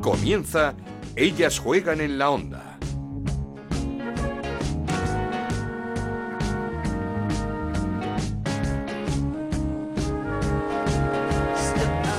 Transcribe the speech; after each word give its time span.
Comienza 0.00 0.74
Ellas 1.14 1.58
juegan 1.58 2.00
en 2.00 2.16
la 2.16 2.30
onda. 2.30 2.78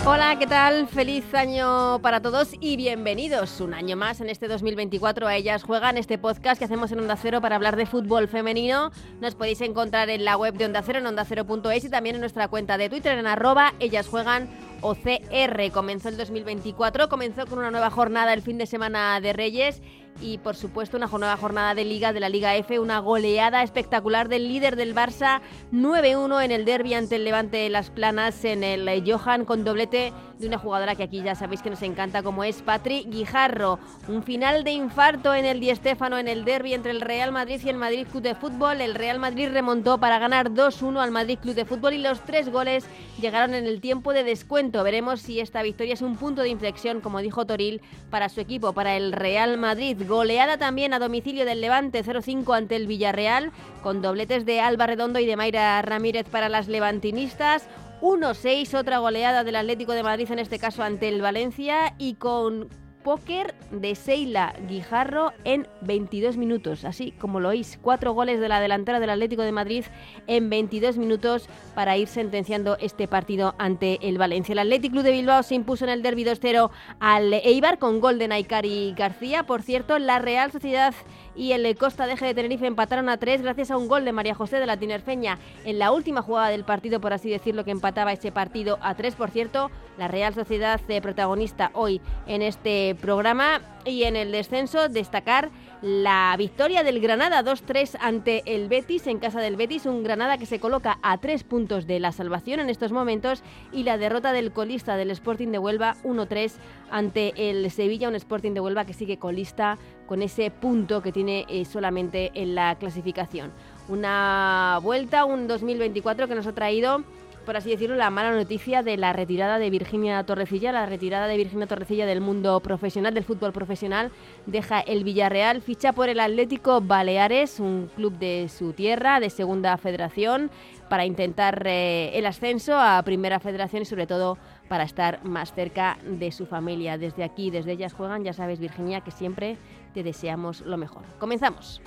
Hola, 0.06 0.36
¿qué 0.38 0.46
tal? 0.46 0.88
Feliz 0.88 1.34
año 1.34 2.00
para 2.04 2.22
todos 2.22 2.50
y 2.60 2.76
bienvenidos 2.76 3.60
un 3.62 3.74
año 3.74 3.96
más 3.96 4.22
en 4.22 4.30
este 4.30 4.48
2024 4.48 5.28
a 5.28 5.36
Ellas 5.36 5.64
Juegan, 5.64 5.98
este 5.98 6.20
podcast 6.20 6.60
que 6.60 6.66
hacemos 6.66 6.92
en 6.92 7.00
Onda 7.00 7.16
Cero 7.16 7.42
para 7.42 7.56
hablar 7.56 7.78
de 7.78 7.88
fútbol 7.88 8.28
femenino. 8.28 8.92
Nos 9.22 9.34
podéis 9.34 9.62
encontrar 9.62 10.10
en 10.10 10.24
la 10.24 10.38
web 10.38 10.54
de 10.54 10.66
Onda 10.66 10.84
Cero, 10.84 11.00
en 11.00 11.08
ondacero.es 11.08 11.86
y 11.86 11.90
también 11.90 12.16
en 12.16 12.22
nuestra 12.22 12.48
cuenta 12.48 12.78
de 12.78 12.90
Twitter 12.90 13.18
en 13.18 13.26
arroba 13.26 13.74
Ellas 13.80 14.08
Juegan 14.08 14.50
OCR. 14.82 15.72
Comenzó 15.72 16.10
el 16.10 16.18
2024, 16.18 17.10
comenzó 17.10 17.46
con 17.48 17.60
una 17.60 17.72
nueva 17.72 17.90
jornada 17.90 18.34
el 18.34 18.42
fin 18.42 18.58
de 18.58 18.66
semana 18.66 19.20
de 19.22 19.34
Reyes 19.34 19.82
y 20.22 20.38
por 20.38 20.56
supuesto 20.56 20.98
una 20.98 21.08
nueva 21.08 21.38
jornada 21.38 21.76
de 21.76 21.84
liga 21.84 22.14
de 22.14 22.20
la 22.20 22.30
Liga 22.30 22.56
F, 22.56 22.80
una 22.80 23.00
goleada 23.00 23.64
espectacular 23.64 24.30
del 24.30 24.48
líder 24.48 24.76
del 24.76 24.96
Barça 24.96 25.42
9-1 25.74 26.44
en 26.44 26.52
el 26.52 26.66
derby 26.66 26.94
ante 26.94 27.16
el 27.16 27.24
Levante 27.24 27.58
de 27.58 27.70
Las 27.70 27.90
Planas 27.90 28.46
en 28.46 28.64
el 28.64 29.04
Johan 29.06 29.46
con 29.46 29.64
doblete 29.64 30.14
de 30.42 30.48
una 30.48 30.58
jugadora 30.58 30.96
que 30.96 31.04
aquí 31.04 31.22
ya 31.22 31.36
sabéis 31.36 31.62
que 31.62 31.70
nos 31.70 31.82
encanta 31.84 32.24
como 32.24 32.44
es 32.44 32.62
Patri 32.62 33.06
Guijarro. 33.08 33.80
Un 34.08 34.24
final 34.24 34.64
de 34.64 34.72
infarto 34.72 35.34
en 35.34 35.46
el 35.46 35.60
Di 35.60 35.74
Stéfano 35.76 36.18
en 36.18 36.28
el 36.28 36.44
derby 36.44 36.74
entre 36.74 36.92
el 36.92 37.02
Real 37.02 37.32
Madrid 37.32 37.62
y 37.64 37.70
el 37.70 37.78
Madrid 37.78 38.08
Club 38.12 38.24
de 38.24 38.36
Fútbol. 38.36 38.82
El 38.82 38.96
Real 38.96 39.20
Madrid 39.20 39.50
remontó 39.52 40.00
para 40.00 40.20
ganar 40.20 40.52
2-1 40.52 41.00
al 41.00 41.12
Madrid 41.12 41.38
Club 41.40 41.56
de 41.56 41.66
Fútbol 41.66 41.94
y 41.94 42.00
los 42.00 42.22
tres 42.22 42.50
goles 42.50 42.86
llegaron 43.22 43.54
en 43.54 43.66
el 43.66 43.82
tiempo 43.82 44.14
de 44.14 44.24
descuento. 44.24 44.84
Veremos 44.84 45.22
si 45.22 45.40
esta 45.40 45.62
victoria 45.62 45.94
es 45.94 46.02
un 46.02 46.18
punto 46.18 46.42
de 46.42 46.50
inflexión, 46.50 47.02
como 47.02 47.20
dijo 47.20 47.46
Toril, 47.46 47.82
para 48.10 48.28
su 48.28 48.42
equipo, 48.42 48.74
para 48.74 48.98
el 48.98 49.12
Real 49.12 49.58
Madrid. 49.58 49.98
Goleada 50.12 50.58
también 50.58 50.94
a 50.94 51.00
domicilio 51.00 51.46
del 51.46 51.62
Levante 51.62 52.04
0-5 52.04 52.54
ante 52.54 52.76
el 52.76 52.86
Villarreal, 52.86 53.54
con 53.82 54.02
dobletes 54.02 54.46
de 54.46 54.60
Alba 54.60 54.86
Redondo 54.86 55.20
y 55.20 55.26
de 55.26 55.38
Mayra 55.38 55.82
Ramírez 55.82 56.28
para 56.28 56.50
las 56.50 56.68
levantinistas. 56.68 57.66
1-6, 58.02 58.78
otra 58.78 58.98
goleada 58.98 59.46
del 59.46 59.56
Atlético 59.56 59.94
de 59.94 60.04
Madrid, 60.04 60.30
en 60.30 60.40
este 60.40 60.60
caso 60.60 60.84
ante 60.84 61.08
el 61.08 61.22
Valencia, 61.22 61.96
y 61.98 62.16
con 62.16 62.68
póker 63.04 63.56
de 63.72 63.96
Seila 63.96 64.54
Guijarro 64.68 65.34
en 65.44 65.68
22 65.82 66.38
minutos, 66.38 66.86
así 66.86 67.12
como 67.12 67.40
lo 67.40 67.50
oís, 67.50 67.80
cuatro 67.82 68.14
goles 68.14 68.40
de 68.40 68.50
la 68.50 68.60
delantera 68.60 69.00
del 69.00 69.10
Atlético 69.10 69.42
de 69.42 69.52
Madrid 69.52 69.86
en 70.28 70.50
22 70.50 70.98
minutos 70.98 71.48
para 71.76 71.98
ir 71.98 72.08
sentenciando 72.08 72.78
este 72.80 73.08
partido 73.08 73.56
ante 73.58 74.00
el 74.02 74.18
Valencia. 74.18 74.54
El 74.54 74.60
Atlético 74.60 74.94
Club 74.94 75.04
de 75.04 75.12
Bilbao 75.12 75.44
se 75.44 75.56
impuso 75.56 75.86
en 75.86 75.92
el 75.92 76.02
derbi 76.02 76.24
2-0 76.26 76.70
al 77.00 77.34
Eibar 77.34 77.80
con 77.80 78.00
gol 78.00 78.20
de 78.20 78.28
Naikari 78.28 78.94
García. 78.98 79.44
Por 79.44 79.62
cierto, 79.62 79.98
la 80.00 80.20
Real 80.20 80.52
Sociedad 80.52 80.94
y 81.36 81.54
el 81.54 81.76
Costa 81.78 82.06
de 82.06 82.14
Eje 82.14 82.26
de 82.26 82.34
Tenerife 82.34 82.68
empataron 82.68 83.10
a 83.10 83.18
tres 83.18 83.42
gracias 83.42 83.72
a 83.72 83.78
un 83.78 83.88
gol 83.88 84.06
de 84.06 84.12
María 84.12 84.36
José 84.36 84.60
de 84.60 84.66
la 84.66 84.78
Tinerfeña 84.78 85.40
en 85.66 85.80
la 85.80 85.92
última 85.92 86.22
jugada 86.22 86.50
del 86.50 86.64
partido, 86.64 87.02
por 87.02 87.14
así 87.14 87.30
decirlo, 87.30 87.64
que 87.64 87.72
empataba 87.72 88.14
ese 88.14 88.32
partido 88.32 88.78
a 88.82 88.96
tres. 88.96 89.16
Por 89.16 89.30
cierto, 89.30 89.72
la 89.98 90.08
Real 90.08 90.34
Sociedad 90.34 90.80
protagonista 91.02 91.72
hoy 91.74 92.02
en 92.28 92.42
este 92.42 92.96
programa 93.00 93.62
y 93.86 94.04
en 94.04 94.16
el 94.16 94.32
descenso 94.32 94.90
destacar 94.90 95.50
la 95.82 96.36
victoria 96.38 96.84
del 96.84 97.00
Granada 97.00 97.44
2-3 97.44 97.98
ante 98.00 98.44
el 98.46 98.68
Betis 98.68 99.08
en 99.08 99.18
casa 99.18 99.42
del 99.42 99.56
Betis, 99.56 99.88
un 99.88 100.04
Granada 100.04 100.38
que 100.38 100.46
se 100.46 100.60
coloca 100.60 101.00
a 101.02 101.18
tres 101.18 101.44
puntos 101.44 101.88
de 101.88 102.00
la 102.00 102.12
salvación 102.12 102.60
en 102.60 102.70
estos 102.70 102.92
momentos 102.92 103.42
y 103.72 103.84
la 103.84 103.98
derrota 103.98 104.32
del 104.32 104.52
colista 104.52 104.96
del 104.96 105.10
Sporting 105.10 105.48
de 105.48 105.58
Huelva 105.58 105.96
1-3 106.04 106.54
ante 106.92 107.34
el 107.50 107.72
Sevilla, 107.72 108.10
un 108.10 108.16
Sporting 108.16 108.52
de 108.52 108.60
Huelva 108.60 108.86
que 108.86 108.94
sigue 108.94 109.18
colista 109.18 109.80
con 110.06 110.22
ese 110.22 110.52
punto 110.52 111.02
que 111.02 111.12
tiene 111.12 111.46
eh, 111.50 111.66
solamente 111.66 112.32
en 112.36 112.54
la 112.54 112.76
clasificación. 112.76 113.52
Una 113.88 114.80
vuelta, 114.84 115.26
un 115.26 115.48
2024 115.48 116.28
que 116.28 116.36
nos 116.36 116.46
ha 116.46 116.54
traído 116.54 117.04
por 117.46 117.58
así 117.58 117.70
decirlo, 117.70 117.96
la 117.96 118.10
mala 118.10 118.32
noticia 118.32 118.84
de 118.84 118.98
la 118.98 119.14
retirada 119.14 119.60
de 119.60 119.70
Virginia 119.70 120.24
Torrecilla. 120.24 120.72
La 120.72 120.86
retirada 120.86 121.28
de 121.28 121.38
Virginia 121.38 121.68
Torrecilla 121.68 122.06
del 122.06 122.22
mundo 122.22 122.60
profesional, 122.60 123.14
del 123.14 123.24
fútbol 123.24 123.52
profesional, 123.52 124.12
deja 124.46 124.80
el 124.80 125.04
Villarreal, 125.04 125.62
ficha 125.62 125.94
por 125.94 126.10
el 126.10 126.20
Atlético 126.20 126.82
Baleares, 126.82 127.60
un 127.60 127.90
club 127.96 128.18
de 128.18 128.50
su 128.50 128.74
tierra, 128.74 129.20
de 129.20 129.30
segunda 129.30 129.78
federación, 129.78 130.52
para 130.90 131.06
intentar 131.06 131.64
eh, 131.66 132.12
el 132.14 132.26
ascenso 132.26 132.78
a 132.78 133.02
primera 133.04 133.40
federación 133.40 133.84
y 133.84 133.86
sobre 133.86 134.08
todo 134.08 134.38
para 134.68 134.84
estar 134.84 135.24
más 135.24 135.54
cerca 135.54 135.98
de 136.06 136.32
su 136.32 136.46
familia. 136.46 136.98
Desde 136.98 137.24
aquí, 137.24 137.50
desde 137.50 137.74
ellas 137.74 137.94
juegan, 137.94 138.24
ya 138.24 138.34
sabes 138.34 138.60
Virginia, 138.60 139.02
que 139.02 139.12
siempre 139.12 139.58
te 139.94 140.04
deseamos 140.04 140.62
lo 140.62 140.78
mejor. 140.78 141.04
Comenzamos. 141.20 141.82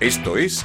Esto 0.00 0.38
es 0.38 0.64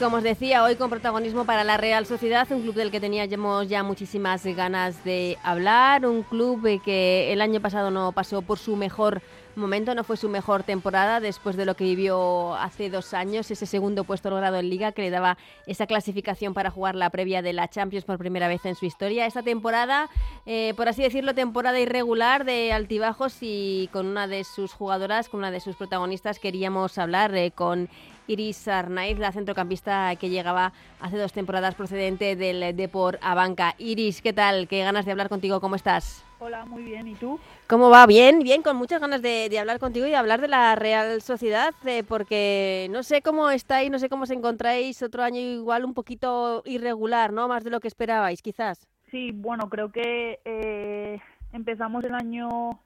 Como 0.00 0.16
os 0.16 0.22
decía, 0.22 0.64
hoy 0.64 0.76
con 0.76 0.88
protagonismo 0.88 1.44
para 1.44 1.62
la 1.62 1.76
Real 1.76 2.06
Sociedad, 2.06 2.50
un 2.52 2.62
club 2.62 2.74
del 2.74 2.90
que 2.90 3.00
teníamos 3.00 3.68
ya 3.68 3.82
muchísimas 3.82 4.42
ganas 4.46 5.04
de 5.04 5.36
hablar, 5.42 6.06
un 6.06 6.22
club 6.22 6.80
que 6.82 7.30
el 7.30 7.42
año 7.42 7.60
pasado 7.60 7.90
no 7.90 8.10
pasó 8.12 8.40
por 8.40 8.58
su 8.58 8.76
mejor 8.76 9.20
momento, 9.56 9.94
no 9.94 10.02
fue 10.02 10.16
su 10.16 10.28
mejor 10.28 10.62
temporada 10.62 11.20
después 11.20 11.56
de 11.56 11.66
lo 11.66 11.74
que 11.74 11.84
vivió 11.84 12.54
hace 12.54 12.88
dos 12.88 13.14
años, 13.14 13.50
ese 13.50 13.66
segundo 13.66 14.04
puesto 14.04 14.30
logrado 14.30 14.56
en 14.56 14.70
Liga 14.70 14.92
que 14.92 15.02
le 15.02 15.10
daba 15.10 15.36
esa 15.66 15.86
clasificación 15.86 16.54
para 16.54 16.70
jugar 16.70 16.94
la 16.94 17.10
previa 17.10 17.42
de 17.42 17.52
la 17.52 17.68
Champions 17.68 18.04
por 18.04 18.16
primera 18.16 18.48
vez 18.48 18.64
en 18.64 18.76
su 18.76 18.86
historia. 18.86 19.26
Esta 19.26 19.42
temporada, 19.42 20.08
eh, 20.46 20.72
por 20.76 20.88
así 20.88 21.02
decirlo, 21.02 21.34
temporada 21.34 21.78
irregular 21.78 22.44
de 22.44 22.72
altibajos 22.72 23.38
y 23.42 23.90
con 23.92 24.06
una 24.06 24.26
de 24.26 24.44
sus 24.44 24.72
jugadoras, 24.72 25.28
con 25.28 25.38
una 25.38 25.50
de 25.50 25.60
sus 25.60 25.76
protagonistas 25.76 26.38
queríamos 26.38 26.96
hablar 26.96 27.34
eh, 27.34 27.50
con 27.50 27.88
Iris 28.26 28.68
Arnaiz, 28.68 29.18
la 29.18 29.32
centrocampista 29.32 30.14
que 30.16 30.30
llegaba 30.30 30.72
hace 31.00 31.16
dos 31.16 31.32
temporadas 31.32 31.74
procedente 31.74 32.36
del 32.36 32.76
Deport 32.76 33.18
Abanca. 33.22 33.74
Iris, 33.78 34.22
¿qué 34.22 34.32
tal? 34.32 34.68
Qué 34.68 34.84
ganas 34.84 35.04
de 35.04 35.12
hablar 35.12 35.28
contigo, 35.28 35.60
¿cómo 35.60 35.76
estás? 35.76 36.24
Hola, 36.42 36.64
muy 36.64 36.82
bien. 36.82 37.06
¿Y 37.06 37.14
tú? 37.16 37.38
¿Cómo 37.66 37.90
va? 37.90 38.06
Bien, 38.06 38.38
bien, 38.38 38.62
con 38.62 38.74
muchas 38.76 38.98
ganas 38.98 39.20
de, 39.20 39.58
hablar 39.58 39.78
contigo 39.78 40.06
y 40.06 40.10
de 40.10 40.16
hablar 40.16 40.40
de 40.40 40.48
la 40.48 40.74
Real 40.74 41.20
Sociedad, 41.20 41.74
eh, 41.84 42.02
porque 42.02 42.88
no 42.90 43.02
sé 43.02 43.20
cómo 43.20 43.50
estáis, 43.50 43.90
no 43.90 43.98
sé 43.98 44.08
cómo 44.08 44.22
os 44.22 44.30
encontráis 44.30 45.02
otro 45.02 45.22
año 45.22 45.38
igual 45.38 45.84
un 45.84 45.92
poquito 45.92 46.62
irregular, 46.64 47.30
¿no? 47.32 47.46
Más 47.46 47.62
de 47.62 47.70
lo 47.70 47.80
que 47.80 47.88
esperabais, 47.88 48.40
quizás. 48.40 48.88
Sí, 49.10 49.32
bueno, 49.32 49.68
creo 49.68 49.92
que 49.92 50.40
eh, 50.46 51.20
empezamos 51.52 52.04
el 52.04 52.14
año 52.14 52.80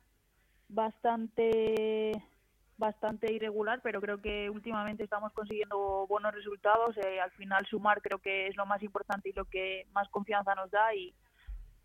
bastante 0.69 2.21
bastante 2.77 3.33
irregular, 3.33 3.81
pero 3.83 4.01
creo 4.01 4.21
que 4.21 4.51
últimamente 4.51 5.05
estamos 5.05 5.33
consiguiendo 5.33 6.07
buenos 6.09 6.35
resultados. 6.35 6.97
Eh, 6.99 7.21
al 7.21 7.31
final 7.33 7.65
sumar 7.67 8.03
creo 8.03 8.19
que 8.19 8.49
es 8.49 8.57
lo 8.57 8.67
más 8.67 8.83
importante 8.83 9.29
y 9.29 9.33
lo 9.33 9.45
que 9.45 9.87
más 9.93 10.09
confianza 10.09 10.55
nos 10.55 10.71
da 10.71 10.95
y 10.95 11.15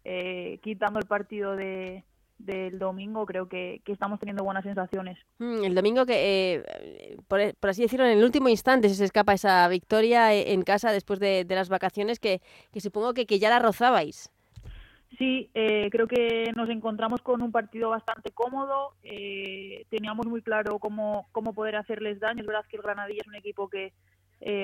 eh, 0.04 0.60
quitando 0.64 1.00
el 1.00 1.06
partido 1.06 1.56
de, 1.56 2.04
del 2.40 2.80
domingo, 2.80 3.26
creo 3.26 3.48
que, 3.50 3.82
estamos 3.86 4.20
teniendo 4.20 4.44
buenas 4.44 4.64
sensaciones. 4.64 5.20
Mm, 5.38 5.66
el 5.66 5.76
domingo 5.76 6.06
que, 6.06 6.56
eh, 6.56 7.18
por, 7.28 7.42
así 7.70 7.82
decirlo, 7.84 8.06
en 8.06 8.18
el 8.18 8.24
último 8.24 8.50
instante 8.50 8.90
se 8.90 9.04
escapa 9.04 9.34
esa 9.34 9.68
victoria 9.68 10.34
eh, 10.34 10.54
en 10.54 10.64
casa 10.64 10.92
después 10.92 11.19
de, 11.19 11.46
las 11.50 11.69
vacaciones 11.69 12.19
que, 12.19 12.42
que 12.72 12.80
supongo 12.80 13.13
que, 13.13 13.25
que, 13.25 13.40
ya 13.40 13.50
la 13.50 13.60
rozabais. 13.60 14.31
Sí, 15.19 15.51
creo 15.54 16.07
que 16.07 16.51
nos 16.56 16.69
encontramos 16.69 17.21
con 17.21 17.42
un 17.42 17.51
partido 17.51 17.89
bastante 17.89 18.31
cómodo. 18.31 18.94
teníamos 19.89 20.25
muy 20.25 20.42
claro 20.42 20.80
cómo, 20.80 21.27
cómo 21.31 21.54
poder 21.54 21.75
hacerles 21.75 22.19
daño. 22.19 22.42
Es 22.42 22.48
verdad 22.48 22.66
que 22.68 22.77
el 22.77 22.83
Granadilla 22.83 23.21
es 23.21 23.27
un 23.27 23.36
equipo 23.36 23.69
que, 23.69 23.94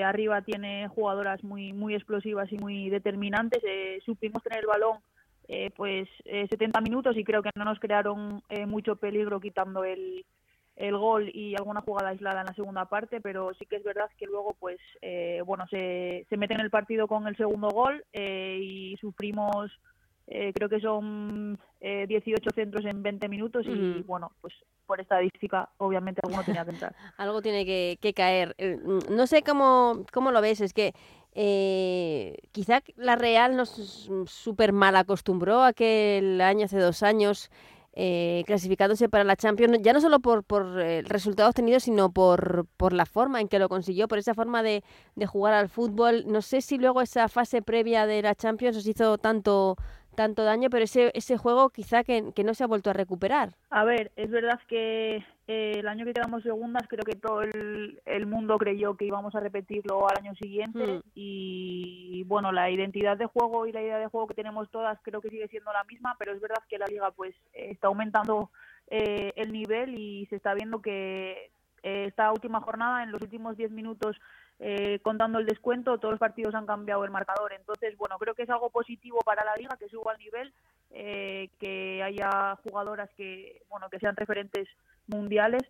arriba 0.02 0.40
tiene 0.40 0.88
jugadoras 0.88 1.44
muy 1.44 1.74
muy 1.74 1.94
explosivas 1.94 2.50
y 2.50 2.56
muy 2.56 2.88
determinantes. 2.88 3.62
supimos 4.04 4.42
tener 4.42 4.60
el 4.60 4.66
balón 4.66 4.98
eh, 5.48 5.70
pues 5.76 6.08
70 6.24 6.78
eh, 6.78 6.82
minutos 6.82 7.16
y 7.16 7.22
creo 7.22 7.42
que 7.42 7.50
no 7.54 7.64
nos 7.64 7.78
crearon 7.78 8.42
eh, 8.48 8.66
mucho 8.66 8.96
peligro 8.96 9.38
quitando 9.38 9.84
el, 9.84 10.24
el 10.74 10.96
gol 10.96 11.30
y 11.32 11.54
alguna 11.54 11.82
jugada 11.82 12.10
aislada 12.10 12.40
en 12.40 12.46
la 12.46 12.54
segunda 12.54 12.86
parte, 12.86 13.20
pero 13.20 13.54
sí 13.54 13.64
que 13.64 13.76
es 13.76 13.84
verdad 13.84 14.10
que 14.18 14.26
luego 14.26 14.56
pues 14.58 14.78
bueno 15.44 15.66
se, 15.68 16.26
se 16.28 16.36
mete 16.36 16.54
en 16.54 16.60
el 16.60 16.70
partido 16.70 17.06
con 17.06 17.28
el 17.28 17.36
segundo 17.36 17.68
gol 17.68 18.04
y 18.12 18.96
sufrimos 19.00 19.70
creo 20.26 20.68
que 20.68 20.80
son 20.80 21.58
18 21.80 22.50
centros 22.54 22.84
en 22.84 23.02
20 23.02 23.28
minutos 23.28 23.64
y 23.66 24.02
bueno 24.02 24.32
pues 24.40 24.54
por 24.86 25.00
estadística 25.00 25.68
obviamente 25.78 26.20
alguno 26.24 26.42
tenía 26.44 26.64
que 26.64 26.72
entrar. 26.72 26.94
Algo 27.16 27.42
tiene 27.42 27.64
que, 27.64 27.98
que 28.00 28.12
caer. 28.12 28.56
No 29.10 29.26
sé 29.26 29.42
cómo, 29.42 30.04
cómo 30.12 30.32
lo 30.32 30.40
ves, 30.40 30.60
es 30.60 30.72
que 30.72 30.92
Eh, 31.38 32.34
quizá 32.52 32.80
la 32.96 33.14
Real 33.14 33.56
nos 33.56 34.08
súper 34.24 34.72
mal 34.72 34.96
acostumbró 34.96 35.62
a 35.62 35.74
que 35.74 36.16
el 36.16 36.40
año 36.40 36.64
hace 36.64 36.78
dos 36.78 37.02
años 37.02 37.50
eh, 37.92 38.42
clasificándose 38.46 39.10
para 39.10 39.22
la 39.24 39.36
Champions, 39.36 39.78
ya 39.82 39.92
no 39.92 40.00
solo 40.00 40.20
por, 40.20 40.44
por 40.44 40.80
eh, 40.80 41.00
el 41.00 41.04
resultado 41.06 41.50
obtenido, 41.50 41.78
sino 41.78 42.10
por, 42.10 42.66
por 42.78 42.94
la 42.94 43.04
forma 43.04 43.40
en 43.42 43.48
que 43.48 43.58
lo 43.58 43.68
consiguió, 43.68 44.08
por 44.08 44.18
esa 44.18 44.32
forma 44.34 44.62
de, 44.62 44.82
de 45.14 45.26
jugar 45.26 45.52
al 45.52 45.68
fútbol. 45.68 46.24
No 46.26 46.40
sé 46.40 46.62
si 46.62 46.78
luego 46.78 47.02
esa 47.02 47.28
fase 47.28 47.60
previa 47.60 48.06
de 48.06 48.22
la 48.22 48.34
Champions 48.34 48.78
os 48.78 48.86
hizo 48.86 49.18
tanto 49.18 49.76
tanto 50.16 50.42
daño, 50.42 50.68
pero 50.70 50.84
ese, 50.84 51.12
ese 51.14 51.36
juego 51.36 51.70
quizá 51.70 52.02
que, 52.02 52.32
que 52.34 52.42
no 52.42 52.54
se 52.54 52.64
ha 52.64 52.66
vuelto 52.66 52.90
a 52.90 52.94
recuperar. 52.94 53.54
A 53.70 53.84
ver, 53.84 54.10
es 54.16 54.30
verdad 54.30 54.58
que 54.66 55.24
eh, 55.46 55.74
el 55.76 55.86
año 55.86 56.04
que 56.04 56.14
quedamos 56.14 56.42
segundas 56.42 56.88
creo 56.88 57.04
que 57.04 57.14
todo 57.14 57.42
el, 57.42 58.00
el, 58.04 58.26
mundo 58.26 58.58
creyó 58.58 58.96
que 58.96 59.04
íbamos 59.04 59.34
a 59.36 59.40
repetirlo 59.40 60.08
al 60.08 60.16
año 60.18 60.34
siguiente 60.34 60.84
mm. 60.84 61.02
y 61.14 62.24
bueno, 62.24 62.50
la 62.50 62.68
identidad 62.68 63.16
de 63.16 63.26
juego 63.26 63.66
y 63.66 63.72
la 63.72 63.82
idea 63.82 63.98
de 63.98 64.08
juego 64.08 64.26
que 64.26 64.34
tenemos 64.34 64.68
todas 64.70 64.98
creo 65.02 65.20
que 65.20 65.30
sigue 65.30 65.46
siendo 65.46 65.72
la 65.72 65.84
misma, 65.84 66.16
pero 66.18 66.32
es 66.32 66.40
verdad 66.40 66.62
que 66.68 66.78
la 66.78 66.86
liga 66.86 67.12
pues 67.12 67.34
está 67.52 67.86
aumentando 67.86 68.50
eh, 68.88 69.32
el 69.36 69.52
nivel 69.52 69.98
y 69.98 70.26
se 70.26 70.36
está 70.36 70.54
viendo 70.54 70.82
que 70.82 71.50
eh, 71.82 72.06
esta 72.06 72.32
última 72.32 72.60
jornada 72.60 73.04
en 73.04 73.12
los 73.12 73.22
últimos 73.22 73.56
10 73.56 73.70
minutos 73.70 74.16
eh, 74.58 75.00
contando 75.00 75.38
el 75.38 75.46
descuento, 75.46 75.98
todos 75.98 76.12
los 76.12 76.20
partidos 76.20 76.54
han 76.54 76.66
cambiado 76.66 77.04
el 77.04 77.10
marcador. 77.10 77.52
Entonces, 77.52 77.96
bueno, 77.96 78.18
creo 78.18 78.34
que 78.34 78.42
es 78.42 78.50
algo 78.50 78.70
positivo 78.70 79.18
para 79.24 79.44
la 79.44 79.54
liga, 79.56 79.76
que 79.78 79.88
suba 79.88 80.12
al 80.12 80.18
nivel, 80.18 80.52
eh, 80.90 81.50
que 81.58 82.02
haya 82.02 82.56
jugadoras 82.62 83.10
que, 83.16 83.62
bueno, 83.68 83.88
que 83.90 83.98
sean 83.98 84.16
referentes 84.16 84.68
mundiales. 85.06 85.62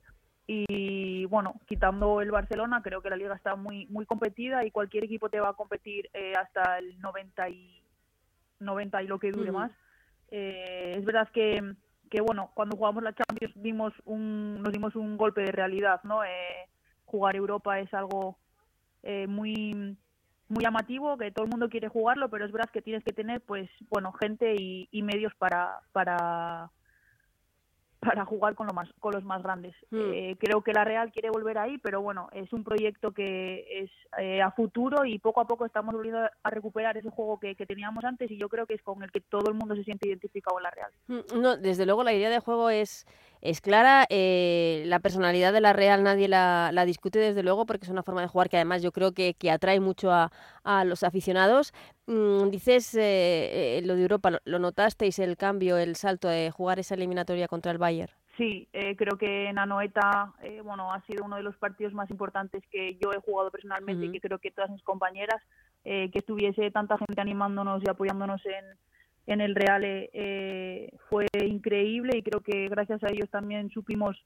Y 0.48 1.24
bueno, 1.24 1.60
quitando 1.66 2.20
el 2.20 2.30
Barcelona, 2.30 2.80
creo 2.80 3.02
que 3.02 3.10
la 3.10 3.16
liga 3.16 3.34
está 3.34 3.56
muy 3.56 3.86
muy 3.86 4.06
competida 4.06 4.64
y 4.64 4.70
cualquier 4.70 5.04
equipo 5.04 5.28
te 5.28 5.40
va 5.40 5.48
a 5.48 5.54
competir 5.54 6.08
eh, 6.14 6.34
hasta 6.36 6.78
el 6.78 7.00
90 7.00 7.48
y 7.48 7.82
90 8.60 9.02
y 9.02 9.06
lo 9.08 9.18
que 9.18 9.32
dure 9.32 9.50
más. 9.50 9.72
Eh, 10.30 10.94
es 10.96 11.04
verdad 11.04 11.28
que, 11.32 11.74
que 12.10 12.20
bueno, 12.20 12.52
cuando 12.54 12.76
jugamos 12.76 13.02
la 13.02 13.14
Champions 13.14 13.54
dimos 13.56 13.92
un, 14.04 14.62
nos 14.62 14.72
dimos 14.72 14.94
un 14.94 15.16
golpe 15.16 15.42
de 15.42 15.52
realidad, 15.52 16.00
¿no? 16.04 16.22
Eh, 16.22 16.68
jugar 17.04 17.34
Europa 17.34 17.80
es 17.80 17.92
algo 17.92 18.38
eh, 19.06 19.26
muy 19.26 19.96
muy 20.48 20.62
llamativo, 20.62 21.16
que 21.16 21.32
todo 21.32 21.44
el 21.44 21.50
mundo 21.50 21.68
quiere 21.68 21.88
jugarlo, 21.88 22.28
pero 22.28 22.44
es 22.44 22.52
verdad 22.52 22.70
que 22.70 22.82
tienes 22.82 23.02
que 23.02 23.12
tener, 23.12 23.40
pues, 23.40 23.68
bueno, 23.90 24.12
gente 24.12 24.54
y, 24.54 24.88
y 24.92 25.02
medios 25.02 25.34
para, 25.34 25.80
para, 25.90 26.70
para 28.06 28.24
jugar 28.24 28.54
con, 28.54 28.66
lo 28.66 28.72
más, 28.72 28.88
con 29.00 29.12
los 29.12 29.24
más 29.24 29.42
grandes. 29.42 29.74
Mm. 29.90 29.96
Eh, 29.98 30.36
creo 30.38 30.62
que 30.62 30.72
la 30.72 30.84
Real 30.84 31.10
quiere 31.10 31.30
volver 31.30 31.58
ahí, 31.58 31.78
pero 31.78 32.00
bueno, 32.00 32.28
es 32.32 32.52
un 32.52 32.62
proyecto 32.62 33.12
que 33.12 33.82
es 33.82 33.90
eh, 34.18 34.40
a 34.40 34.52
futuro 34.52 35.04
y 35.04 35.18
poco 35.18 35.40
a 35.40 35.46
poco 35.46 35.66
estamos 35.66 35.94
volviendo 35.94 36.20
a 36.20 36.50
recuperar 36.50 36.96
ese 36.96 37.10
juego 37.10 37.40
que, 37.40 37.56
que, 37.56 37.66
teníamos 37.66 38.04
antes 38.04 38.30
y 38.30 38.38
yo 38.38 38.48
creo 38.48 38.66
que 38.66 38.74
es 38.74 38.82
con 38.82 39.02
el 39.02 39.10
que 39.10 39.20
todo 39.20 39.50
el 39.50 39.54
mundo 39.54 39.74
se 39.74 39.84
siente 39.84 40.08
identificado 40.08 40.58
en 40.58 40.62
la 40.62 40.70
Real. 40.70 40.92
Mm, 41.08 41.40
no, 41.40 41.56
desde 41.56 41.86
luego 41.86 42.04
la 42.04 42.12
idea 42.12 42.30
de 42.30 42.38
juego 42.38 42.70
es 42.70 43.06
es 43.50 43.60
clara. 43.60 44.06
Eh, 44.10 44.82
la 44.86 44.98
personalidad 44.98 45.52
de 45.52 45.60
la 45.60 45.72
Real 45.72 46.02
nadie 46.02 46.28
la, 46.28 46.70
la, 46.72 46.84
discute 46.84 47.18
desde 47.18 47.42
luego 47.42 47.64
porque 47.66 47.84
es 47.84 47.90
una 47.90 48.02
forma 48.02 48.20
de 48.20 48.28
jugar 48.28 48.48
que 48.48 48.56
además 48.56 48.82
yo 48.82 48.92
creo 48.92 49.12
que, 49.12 49.34
que 49.34 49.50
atrae 49.50 49.80
mucho 49.80 50.10
a, 50.10 50.30
a, 50.64 50.84
los 50.84 51.02
aficionados. 51.02 51.72
Mm, 52.06 52.50
dices 52.50 52.94
eh, 52.94 53.78
eh, 53.78 53.82
lo 53.84 53.94
de 53.94 54.02
Europa, 54.02 54.30
¿lo, 54.30 54.38
¿lo, 54.44 54.58
notasteis 54.58 55.18
el 55.18 55.36
cambio, 55.36 55.78
el 55.78 55.96
salto 55.96 56.28
de 56.28 56.50
jugar 56.50 56.78
esa 56.78 56.94
eliminatoria 56.94 57.48
contra 57.48 57.72
el 57.72 57.78
Bayern? 57.78 58.12
Sí, 58.36 58.68
eh, 58.72 58.96
creo 58.96 59.16
que 59.16 59.48
en 59.48 59.58
Anoeta 59.58 60.34
eh, 60.42 60.60
bueno, 60.62 60.92
ha 60.92 61.00
sido 61.02 61.24
uno 61.24 61.36
de 61.36 61.42
los 61.42 61.56
partidos 61.56 61.94
más 61.94 62.10
importantes 62.10 62.62
que 62.70 62.96
yo 62.96 63.12
he 63.12 63.20
jugado 63.20 63.50
personalmente 63.50 64.04
uh 64.04 64.08
-huh. 64.08 64.10
y 64.10 64.12
que 64.12 64.28
creo 64.28 64.38
que 64.38 64.50
todas 64.50 64.70
mis 64.70 64.82
compañeras, 64.82 65.42
que 65.84 66.10
estuviese 66.14 66.72
tanta 66.72 66.98
gente 66.98 67.20
animándonos 67.20 67.80
y 67.80 67.88
apoyándonos 67.88 68.44
en, 68.44 68.64
en 69.26 69.40
el 69.40 69.54
Real 69.54 69.82
eh, 69.84 70.90
fue 71.08 71.26
increíble 71.44 72.18
y 72.18 72.22
creo 72.22 72.40
que 72.40 72.68
gracias 72.68 73.02
a 73.02 73.08
ellos 73.12 73.28
también 73.30 73.70
supimos 73.70 74.16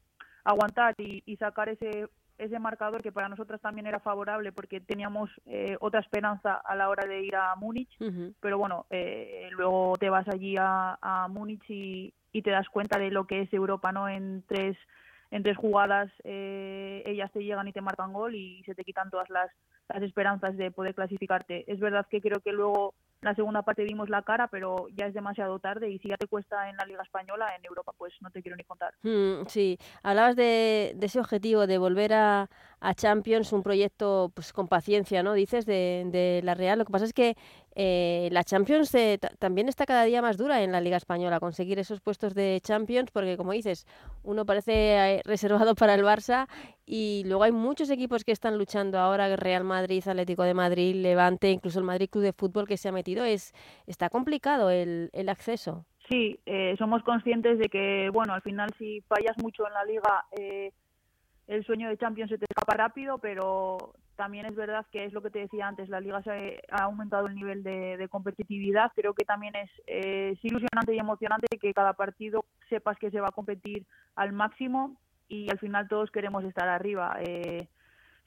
aguantar 0.45 0.95
y, 0.99 1.23
y 1.27 1.37
sacar 1.37 1.69
ese 1.69 2.09
ese 2.41 2.59
marcador 2.59 3.03
que 3.03 3.13
para 3.13 3.29
nosotras 3.29 3.61
también 3.61 3.87
era 3.87 4.01
favorable 4.01 4.51
porque 4.51 4.81
teníamos 4.81 5.31
eh, 5.47 5.77
otra 5.81 6.01
esperanza 6.01 6.55
a 6.55 6.75
la 6.75 6.89
hora 6.89 7.07
de 7.07 7.23
ir 7.23 7.37
a 7.37 7.55
Múnich, 7.55 7.91
uh 8.01 8.07
-huh. 8.07 8.35
pero 8.41 8.59
bueno, 8.59 8.87
eh, 8.91 9.49
luego 9.53 9.95
te 9.99 10.09
vas 10.09 10.27
allí 10.29 10.57
a, 10.59 10.99
a 11.03 11.29
Múnich 11.29 11.63
y, 11.69 12.15
y, 12.33 12.43
te 12.43 12.51
das 12.51 12.69
cuenta 12.71 12.99
de 12.99 13.11
lo 13.11 13.27
que 13.27 13.43
es 13.43 13.53
Europa, 13.53 13.93
¿no? 13.93 14.09
En 14.09 14.43
tres, 14.49 14.77
en 15.31 15.43
tres 15.43 15.57
jugadas 15.57 16.11
eh, 16.25 17.03
ellas 17.05 17.31
te 17.31 17.45
llegan 17.45 17.69
y 17.69 17.73
te 17.73 17.83
marcan 17.83 18.13
gol 18.13 18.35
y 18.35 18.63
se 18.65 18.75
te 18.75 18.85
quitan 18.85 19.11
todas 19.11 19.29
las, 19.29 19.51
las 19.89 20.03
esperanzas 20.03 20.57
de 20.57 20.71
poder 20.71 20.95
clasificarte. 20.95 21.71
Es 21.71 21.79
verdad 21.79 22.07
que 22.11 22.23
creo 22.23 22.41
que 22.41 22.53
luego 22.53 22.95
la 23.21 23.35
segunda 23.35 23.63
parte 23.63 23.85
dimos 23.85 24.09
la 24.09 24.23
cara, 24.23 24.49
pero 24.49 24.87
ya 24.95 25.07
es 25.07 25.15
demasiado 25.15 25.59
tarde 25.59 25.91
y 25.91 25.99
si 25.99 26.09
ya 26.09 26.17
te 26.17 26.27
cuesta 26.27 26.69
en 26.69 26.77
la 26.77 26.85
Liga 26.85 27.03
Española, 27.03 27.55
en 27.57 27.65
Europa, 27.65 27.93
pues 27.97 28.15
no 28.21 28.31
te 28.31 28.43
quiero 28.43 28.57
ni 28.57 28.65
contar. 28.65 28.95
Mm, 29.03 29.47
sí, 29.47 29.79
hablabas 30.03 30.37
de, 30.37 30.93
de, 30.97 31.07
ese 31.07 31.21
objetivo 31.21 31.67
de 31.67 31.79
volver 31.79 32.13
a, 32.15 32.49
a, 32.81 32.95
Champions, 32.95 33.53
un 33.53 33.63
proyecto 33.63 34.31
pues 34.35 34.53
con 34.53 34.69
paciencia, 34.69 35.23
¿no? 35.23 35.35
Dices, 35.35 35.67
de, 35.67 36.05
de 36.07 36.41
la 36.45 36.55
Real. 36.55 36.79
Lo 36.79 36.85
que 36.85 36.93
pasa 36.93 37.05
es 37.05 37.13
que 37.13 37.37
eh, 37.75 38.29
la 38.33 38.45
Champions 38.45 38.95
eh, 38.95 39.19
también 39.39 39.69
está 39.69 39.87
cada 39.87 40.05
día 40.05 40.23
más 40.23 40.37
dura 40.37 40.63
en 40.63 40.73
la 40.73 40.81
Liga 40.81 40.97
Española, 40.97 41.41
conseguir 41.41 41.79
esos 41.79 42.01
puestos 42.01 42.35
de 42.35 42.61
Champions, 42.63 43.11
porque 43.11 43.37
como 43.37 43.53
dices, 43.53 43.87
uno 44.23 44.45
parece 44.45 44.73
eh, 45.17 45.23
reservado 45.25 45.75
para 45.75 45.95
el 45.95 46.03
Barça 46.03 46.49
y 46.85 47.23
luego 47.27 47.45
hay 47.45 47.53
muchos 47.53 47.91
equipos 47.91 48.25
que 48.25 48.33
están 48.33 48.59
luchando 48.59 48.99
ahora, 48.99 49.37
Real 49.37 49.65
Madrid, 49.65 50.03
Atlético 50.07 50.43
de 50.43 50.55
Madrid, 50.55 50.97
Levante, 50.97 51.51
incluso 51.51 51.79
el 51.79 51.85
Madrid 51.85 52.11
Club 52.11 52.25
de 52.25 52.33
Fútbol 52.33 52.67
que 52.67 52.77
se 52.77 52.89
ha 52.89 52.93
metido, 52.93 53.25
es 53.25 53.53
está 53.87 54.11
complicado 54.11 54.71
el, 54.71 55.11
el 55.13 55.29
acceso. 55.29 55.87
Sí, 56.11 56.41
eh, 56.45 56.75
somos 56.77 57.05
conscientes 57.05 57.59
de 57.59 57.69
que, 57.69 58.11
bueno, 58.13 58.35
al 58.35 58.43
final 58.43 58.69
si 58.77 59.01
fallas 59.03 59.37
mucho 59.41 59.65
en 59.67 59.73
la 59.73 59.85
liga, 59.85 60.25
eh, 60.37 60.73
el 61.51 61.65
sueño 61.65 61.89
de 61.89 61.99
Champions 61.99 62.31
se 62.31 62.39
te 62.39 62.47
escapa 62.49 62.77
rápido, 62.77 63.19
pero 63.19 63.95
también 64.15 64.47
es 64.47 64.55
verdad 64.55 64.87
que 64.93 65.05
es 65.05 65.13
lo 65.13 65.21
que 65.21 65.31
te 65.31 65.41
decía 65.41 65.67
antes, 65.67 65.89
la 65.89 65.99
liga 65.99 66.23
se 66.23 66.63
ha 66.71 66.85
aumentado 66.85 67.27
el 67.27 67.35
nivel 67.35 67.65
de, 67.65 68.07
competitividad. 68.09 68.93
Creo 68.95 69.15
que 69.15 69.25
también 69.25 69.57
es, 69.57 69.71
es 69.89 70.39
ilusionante 70.45 70.95
y 70.95 70.99
emocionante 70.99 71.59
que 71.59 71.75
cada 71.75 71.95
partido 71.95 72.45
sepas 72.69 72.99
que 72.99 73.11
se 73.11 73.21
va 73.21 73.29
a 73.29 73.33
competir 73.33 73.85
al 74.15 74.33
máximo 74.33 74.97
y 75.27 75.51
al 75.51 75.59
final 75.59 75.89
todos 75.89 76.13
queremos 76.13 76.45
estar 76.45 76.69
arriba. 76.69 77.17
Eh, 77.21 77.67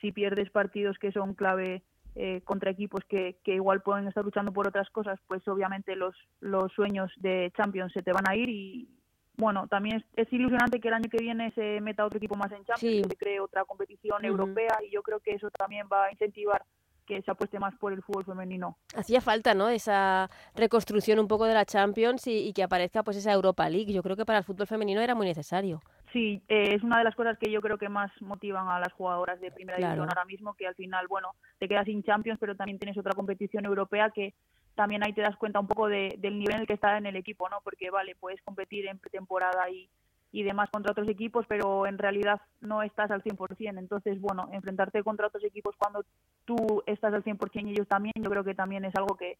si 0.02 0.12
pierdes 0.12 0.50
partidos 0.50 0.98
que 1.00 1.14
son 1.14 1.34
clave 1.34 1.81
eh, 2.16 2.42
contra 2.44 2.72
equipos 2.72 3.06
que, 3.08 3.38
que, 3.46 3.56
igual 3.56 3.81
pueden 3.84 4.06
estar 4.06 4.25
luchando 4.25 4.51
por 4.51 4.68
otras 4.68 4.89
cosas, 4.89 5.18
pues 5.27 5.48
obviamente 5.48 5.96
los, 5.96 6.13
los 6.42 6.74
sueños 6.74 7.10
de 7.15 7.53
Champions 7.56 7.94
se 7.94 8.01
te 8.01 8.12
van 8.12 8.27
a 8.30 8.36
ir 8.36 8.50
y 8.50 8.89
bueno, 9.36 9.68
también 9.68 9.98
es, 9.98 10.04
es 10.16 10.32
ilusionante 10.32 10.80
que 10.80 10.88
el 10.88 10.94
año 10.94 11.10
que 11.10 11.18
viene 11.18 11.52
se 11.52 11.82
meta 11.82 12.06
otro 12.06 12.18
equipo 12.18 12.36
más 12.36 12.52
en 12.52 12.66
Champions, 12.66 12.80
sí. 12.80 13.02
que 13.02 13.10
se 13.10 13.18
cree 13.18 13.40
otra 13.40 13.66
competición 13.66 14.22
uh 14.22 14.25
-huh. 14.25 14.28
europea 14.28 14.80
y 14.86 14.92
yo 14.92 15.02
creo 15.02 15.20
que 15.20 15.32
eso 15.32 15.50
también 15.52 15.88
va 15.92 16.06
a 16.06 16.12
incentivar 16.12 16.63
que 17.06 17.22
se 17.22 17.32
apueste 17.32 17.60
más 17.60 17.75
por 17.75 17.92
el 17.94 18.02
fútbol 18.02 18.25
femenino. 18.25 18.78
Hacía 18.96 19.22
falta, 19.22 19.54
¿no? 19.54 19.70
Esa 19.70 20.30
reconstrucción 20.56 21.20
un 21.20 21.28
poco 21.28 21.46
de 21.46 21.54
la 21.54 21.66
Champions 21.66 22.28
y, 22.28 22.48
y, 22.48 22.54
que 22.54 22.63
aparezca 22.63 23.04
pues 23.04 23.18
esa 23.18 23.34
Europa 23.34 23.70
League. 23.70 23.92
Yo 23.92 24.02
creo 24.02 24.16
que 24.16 24.25
para 24.25 24.40
el 24.40 24.46
fútbol 24.46 24.68
femenino 24.68 25.02
era 25.02 25.16
muy 25.16 25.28
necesario. 25.28 25.82
Sí, 26.13 26.42
eh, 26.48 26.75
es 26.75 26.84
una 26.84 27.00
de 27.00 27.04
las 27.04 27.16
cosas 27.16 27.38
que 27.40 27.52
yo 27.52 27.60
creo 27.60 27.78
que 27.78 27.90
más 27.90 28.12
motivan 28.22 28.70
a 28.70 28.80
las 28.80 28.94
jugadoras 28.94 29.42
de 29.42 29.52
primera 29.52 29.78
claro. 29.78 29.94
división 29.94 30.10
ahora 30.10 30.25
mismo, 30.25 30.54
que 30.54 30.68
al 30.68 30.75
final, 30.75 31.08
bueno, 31.08 31.32
te 31.58 31.68
quedas 31.68 31.86
sin 31.86 32.04
Champions, 32.04 32.40
pero 32.40 32.56
también 32.56 32.78
tienes 32.78 32.98
otra 32.98 33.13
competición 33.13 33.66
europea 33.66 34.12
que 34.12 34.36
también 34.75 35.03
ahí 35.03 35.13
te 35.13 35.22
das 35.22 35.38
cuenta 35.38 35.60
un 35.60 35.68
poco 35.68 35.88
de, 35.88 36.15
del 36.20 36.39
nivel 36.39 36.56
en 36.56 36.62
el 36.62 36.68
que 36.68 36.74
está 36.74 36.98
en 36.98 37.06
el 37.06 37.15
equipo, 37.15 37.50
¿no? 37.50 37.58
Porque, 37.63 37.89
vale, 37.89 38.15
puedes 38.15 38.42
competir 38.42 38.88
en 38.88 39.00
pretemporada 39.00 39.70
y, 39.70 39.89
y 40.32 40.44
demás 40.44 40.70
contra 40.72 40.92
otros 40.92 41.08
equipos, 41.08 41.46
pero 41.48 41.86
en 41.86 41.98
realidad 41.98 42.42
no 42.60 42.82
estás 42.82 43.12
al 43.12 43.24
100%. 43.24 43.77
Entonces, 43.77 44.20
bueno, 44.20 44.50
enfrentarte 44.51 45.03
contra 45.03 45.27
otros 45.27 45.44
equipos 45.44 45.75
cuando 45.77 46.03
tú 46.46 46.84
estás 46.88 47.13
al 47.13 47.24
100% 47.24 47.68
y 47.68 47.72
ellos 47.72 47.88
también, 47.88 48.13
yo 48.15 48.30
creo 48.30 48.44
que 48.44 48.56
también 48.56 48.84
es 48.84 48.96
algo 48.96 49.15
que, 49.15 49.38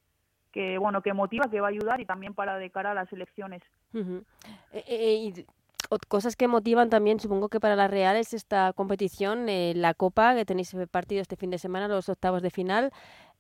que 0.52 0.78
bueno, 0.78 1.02
que 1.02 1.14
motiva, 1.14 1.50
que 1.50 1.60
va 1.60 1.68
a 1.68 1.72
ayudar 1.72 2.00
y 2.00 2.06
también 2.06 2.34
para 2.34 2.58
de 2.58 2.70
cara 2.70 2.92
a 2.92 2.94
las 2.94 3.12
elecciones. 3.12 3.62
-huh. 3.94 4.24
eh, 4.72 4.84
eh, 4.88 5.46
cosas 6.08 6.36
que 6.36 6.48
motivan 6.48 6.90
también, 6.90 7.20
supongo 7.20 7.50
que 7.50 7.60
para 7.60 7.76
la 7.76 7.88
Real 7.88 8.16
es 8.16 8.34
esta 8.34 8.74
competición, 8.74 9.50
eh, 9.50 9.74
la 9.76 9.94
Copa, 9.94 10.36
que 10.36 10.46
tenéis 10.46 10.76
partido 10.92 11.22
este 11.22 11.36
fin 11.36 11.50
de 11.50 11.58
semana, 11.58 11.88
los 11.88 12.10
octavos 12.10 12.42
de 12.42 12.50
final. 12.50 12.92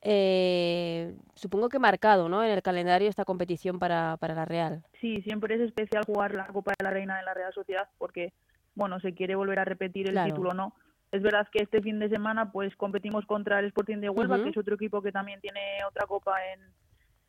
Eh, 0.06 1.16
supongo 1.34 1.70
que 1.70 1.80
marcado 1.80 2.28
¿no? 2.28 2.44
en 2.44 2.52
el 2.52 2.62
calendario 2.62 3.08
esta 3.08 3.24
competición 3.24 3.80
para, 3.80 4.18
para 4.18 4.36
la 4.36 4.44
Real. 4.44 4.84
Sí, 5.00 5.22
siempre 5.22 5.56
es 5.56 5.62
especial 5.62 6.04
jugar 6.06 6.36
la 6.36 6.48
Copa 6.48 6.74
de 6.78 6.84
la 6.84 6.92
Reina 6.92 7.18
de 7.18 7.24
la 7.24 7.34
Real 7.34 7.54
Sociedad 7.54 7.88
porque, 7.98 8.34
bueno, 8.76 9.00
se 9.00 9.14
quiere 9.14 9.36
volver 9.36 9.60
a 9.60 9.66
repetir 9.66 10.08
el 10.08 10.14
claro. 10.14 10.30
título, 10.30 10.54
¿no? 10.54 10.74
Es 11.14 11.22
verdad 11.22 11.48
que 11.52 11.64
este 11.64 11.82
fin 11.82 12.00
de 12.00 12.10
semana 12.10 12.52
pues 12.52 12.76
competimos 12.76 13.26
contra 13.26 13.60
el 13.60 13.66
Sporting 13.68 13.98
de 13.98 14.10
Huelva, 14.10 14.36
uh 14.36 14.40
-huh. 14.40 14.44
que 14.44 14.50
es 14.50 14.58
otro 14.58 14.76
equipo 14.76 15.02
que 15.02 15.12
también 15.12 15.40
tiene 15.40 15.62
otra 15.88 16.06
copa 16.06 16.34
en, 16.52 16.60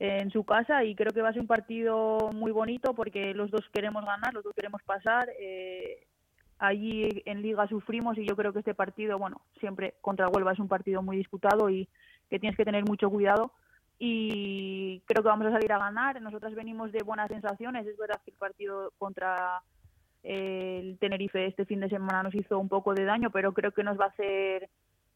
en 0.01 0.31
su 0.31 0.43
casa 0.45 0.83
y 0.85 0.97
creo 0.97 1.13
que 1.13 1.23
va 1.23 1.29
a 1.29 1.33
ser 1.33 1.43
un 1.43 1.47
partido 1.47 2.31
muy 2.35 2.51
bonito 2.51 2.95
porque 2.95 3.35
los 3.35 3.51
dos 3.51 3.63
queremos 3.73 4.05
ganar, 4.05 4.35
los 4.35 4.43
dos 4.43 4.55
queremos 4.55 4.83
pasar. 4.83 5.29
Eh, 5.39 6.07
allí 6.59 7.23
en 7.27 7.43
Liga 7.43 7.69
sufrimos 7.69 8.17
y 8.19 8.27
yo 8.27 8.35
creo 8.37 8.53
que 8.53 8.61
este 8.61 8.75
partido, 8.75 9.19
bueno, 9.19 9.43
siempre 9.61 9.95
contra 10.01 10.29
Huelva 10.29 10.53
es 10.53 10.59
un 10.59 10.69
partido 10.69 11.03
muy 11.03 11.17
disputado 11.19 11.71
y 11.71 11.89
que 12.35 12.41
tienes 12.41 12.57
que 12.57 12.65
tener 12.65 12.85
mucho 12.85 13.09
cuidado 13.11 13.53
y 13.97 15.01
creo 15.07 15.23
que 15.23 15.29
vamos 15.29 15.47
a 15.47 15.53
salir 15.53 15.73
a 15.73 15.79
ganar. 15.79 16.21
Nosotras 16.21 16.53
venimos 16.57 16.91
de 16.91 17.05
buenas 17.05 17.29
sensaciones. 17.29 17.87
Es 17.87 17.97
verdad 17.97 18.21
que 18.25 18.33
el 18.33 18.37
partido 18.37 18.93
contra 18.99 19.63
eh, 20.25 20.81
el 20.83 20.99
Tenerife 20.99 21.47
este 21.47 21.65
fin 21.65 21.79
de 21.79 21.89
semana 21.89 22.25
nos 22.25 22.35
hizo 22.35 22.59
un 22.59 22.69
poco 22.69 22.93
de 22.93 23.05
daño, 23.05 23.31
pero 23.31 23.53
creo 23.53 23.71
que 23.71 23.85
nos 23.85 23.97
va 23.97 24.07
a 24.07 24.09
hacer 24.09 24.69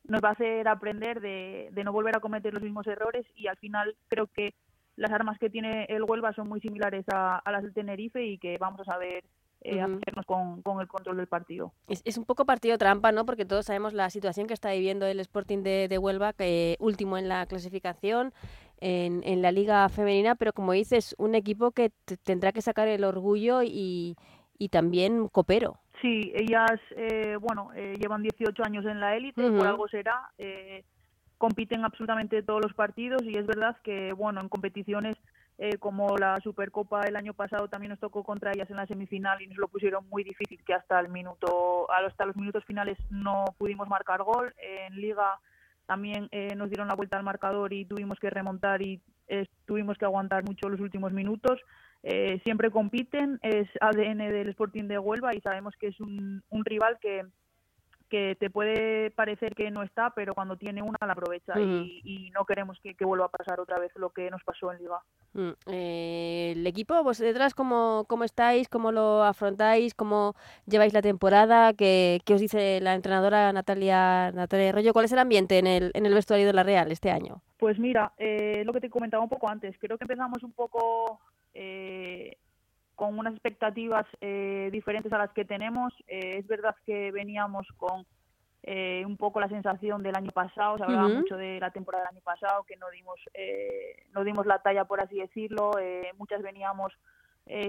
nos 0.04 0.22
va 0.22 0.28
a 0.28 0.32
hacer 0.32 0.68
aprender 0.68 1.20
de, 1.20 1.72
no 1.84 1.92
volver 1.92 2.16
a 2.16 2.20
cometer 2.20 2.54
los 2.54 2.62
mismos 2.62 2.86
errores 2.86 3.26
y 3.34 3.48
al 3.48 3.56
final 3.56 3.96
creo 4.06 4.28
que 4.28 4.54
las 4.94 5.10
armas 5.10 5.40
que 5.40 5.50
tiene 5.50 5.86
el 5.88 6.04
Huelva 6.04 6.32
son 6.34 6.48
muy 6.48 6.60
similares 6.60 7.04
a, 7.12 7.42
las 7.50 7.64
del 7.64 7.74
Tenerife 7.74 8.24
y 8.24 8.38
que 8.38 8.58
vamos 8.58 8.80
a 8.80 8.84
saber 8.84 9.24
eh, 9.60 9.80
hacernos 9.80 10.26
con, 10.26 10.80
el 10.80 10.88
control 10.88 11.16
del 11.16 11.26
partido. 11.26 11.72
Es, 11.88 12.18
un 12.18 12.24
poco 12.24 12.44
partido 12.44 12.78
trampa, 12.78 13.12
¿no? 13.12 13.24
Porque 13.24 13.44
todos 13.44 13.66
sabemos 13.66 13.92
la 13.92 14.10
situación 14.10 14.46
que 14.46 14.54
está 14.54 14.72
viviendo 14.72 15.06
el 15.06 15.20
Sporting 15.20 15.62
de, 15.62 15.98
Huelva, 15.98 16.32
que 16.32 16.76
último 16.80 17.18
en 17.18 17.28
la 17.28 17.46
clasificación 17.46 18.32
en, 18.80 19.22
en, 19.24 19.42
la 19.42 19.50
liga 19.52 19.88
femenina, 19.88 20.36
pero 20.36 20.52
como 20.52 20.72
dices, 20.72 21.14
un 21.18 21.34
equipo 21.34 21.72
que 21.72 21.90
tendrá 22.22 22.52
que 22.52 22.62
sacar 22.62 22.88
el 22.88 23.04
orgullo 23.04 23.62
y, 23.62 24.16
y 24.58 24.68
también 24.68 25.28
copero. 25.28 25.80
Sí, 26.02 26.32
ellas, 26.34 26.80
eh, 26.96 27.36
bueno, 27.40 27.70
eh, 27.74 27.94
llevan 27.98 28.22
18 28.22 28.62
años 28.64 28.84
en 28.84 29.00
la 29.00 29.16
élite, 29.16 29.50
por 29.50 29.66
algo 29.66 29.88
será, 29.88 30.30
eh, 30.38 30.84
compiten 31.38 31.84
absolutamente 31.84 32.42
todos 32.42 32.60
los 32.62 32.74
partidos 32.74 33.22
y 33.24 33.36
es 33.36 33.46
verdad 33.46 33.76
que, 33.82 34.12
bueno, 34.12 34.40
en 34.40 34.48
competiciones 34.48 35.16
como 35.80 36.16
la 36.16 36.36
Supercopa 36.40 37.02
el 37.02 37.16
año 37.16 37.34
pasado 37.34 37.66
también 37.68 37.90
nos 37.90 37.98
tocó 37.98 38.22
contra 38.22 38.52
ellas 38.52 38.70
en 38.70 38.76
la 38.76 38.86
semifinal 38.86 39.42
y 39.42 39.48
nos 39.48 39.58
lo 39.58 39.66
pusieron 39.68 40.08
muy 40.08 40.22
difícil 40.22 40.62
que 40.64 40.74
hasta 40.74 41.00
el 41.00 41.08
minuto, 41.08 41.90
hasta 41.90 42.26
los 42.26 42.36
minutos 42.36 42.64
finales 42.64 42.96
no 43.10 43.44
pudimos 43.58 43.88
marcar 43.88 44.22
gol. 44.22 44.54
En 44.58 44.94
Liga 45.00 45.40
también 45.86 46.28
nos 46.56 46.70
dieron 46.70 46.86
la 46.86 46.94
vuelta 46.94 47.16
al 47.16 47.24
marcador 47.24 47.72
y 47.72 47.84
tuvimos 47.86 48.20
que 48.20 48.30
remontar 48.30 48.82
y 48.82 49.00
tuvimos 49.66 49.98
que 49.98 50.04
aguantar 50.04 50.44
mucho 50.44 50.68
los 50.68 50.80
últimos 50.80 51.12
minutos. 51.12 51.60
Eh, 52.02 52.40
siempre 52.44 52.70
compiten, 52.70 53.38
es 53.42 53.68
ADN 53.80 54.18
del 54.18 54.48
Sporting 54.50 54.84
de 54.84 54.98
Huelva 54.98 55.34
y 55.34 55.40
sabemos 55.40 55.74
que 55.78 55.88
es 55.88 56.00
un, 56.00 56.42
un 56.48 56.64
rival 56.64 56.98
que, 57.00 57.24
que 58.08 58.36
te 58.38 58.50
puede 58.50 59.10
parecer 59.10 59.54
que 59.54 59.70
no 59.70 59.82
está, 59.82 60.10
pero 60.10 60.34
cuando 60.34 60.56
tiene 60.56 60.82
una 60.82 60.98
la 61.00 61.12
aprovecha 61.12 61.58
y, 61.58 62.30
no 62.34 62.44
queremos 62.44 62.78
que, 62.80 62.94
vuelva 63.04 63.26
a 63.26 63.30
pasar 63.30 63.60
otra 63.60 63.78
vez 63.78 63.92
lo 63.96 64.10
que 64.10 64.30
nos 64.30 64.42
pasó 64.44 64.72
en 64.72 64.78
Liga. 64.78 65.00
Mm, 65.34 65.50
eh, 65.66 66.52
el 66.56 66.66
equipo, 66.66 67.02
vos 67.02 67.18
detrás, 67.18 67.54
¿cómo, 67.54 68.04
¿cómo 68.08 68.24
estáis? 68.24 68.68
¿Cómo 68.68 68.92
lo 68.92 69.22
afrontáis? 69.22 69.94
¿Cómo 69.94 70.34
lleváis 70.66 70.92
la 70.92 71.02
temporada? 71.02 71.72
¿Qué, 71.72 72.20
qué 72.24 72.34
os 72.34 72.40
dice 72.40 72.80
la 72.80 72.94
entrenadora 72.94 73.52
Natalia, 73.52 74.32
Natalia 74.32 74.72
Rollo? 74.72 74.92
¿Cuál 74.92 75.06
es 75.06 75.12
el 75.12 75.18
ambiente 75.18 75.58
en 75.58 75.66
el, 75.66 75.90
en 75.94 76.06
el 76.06 76.14
vestuario 76.14 76.46
de 76.46 76.52
la 76.52 76.62
Real 76.62 76.90
este 76.92 77.10
año? 77.10 77.42
Pues 77.58 77.78
mira, 77.78 78.12
eh, 78.18 78.62
lo 78.64 78.72
que 78.72 78.80
te 78.80 78.90
comentaba 78.90 79.22
un 79.22 79.28
poco 79.28 79.48
antes, 79.48 79.76
creo 79.78 79.98
que 79.98 80.04
empezamos 80.04 80.42
un 80.42 80.52
poco 80.52 81.20
eh, 81.54 82.36
con 82.98 83.16
unas 83.16 83.32
expectativas 83.32 84.04
eh, 84.20 84.70
diferentes 84.72 85.12
a 85.12 85.18
las 85.18 85.30
que 85.30 85.44
tenemos. 85.44 85.94
Eh, 86.08 86.38
es 86.38 86.48
verdad 86.48 86.74
que 86.84 87.12
veníamos 87.12 87.64
con 87.76 88.04
un 88.70 89.16
poco 89.16 89.40
la 89.40 89.48
sensación 89.48 90.02
del 90.02 90.14
año 90.14 90.30
pasado, 90.30 90.76
se 90.76 90.84
hablaba 90.84 91.08
mucho 91.08 91.38
de 91.38 91.58
la 91.58 91.70
temporada 91.70 92.04
del 92.04 92.16
año 92.16 92.22
pasado, 92.22 92.64
que 92.64 92.76
no 92.76 92.90
dimos, 92.90 93.18
no 94.12 94.24
dimos 94.24 94.44
la 94.44 94.58
talla, 94.58 94.84
por 94.84 95.00
así 95.00 95.16
decirlo. 95.16 95.70
muchas 96.18 96.42
veníamos 96.42 96.92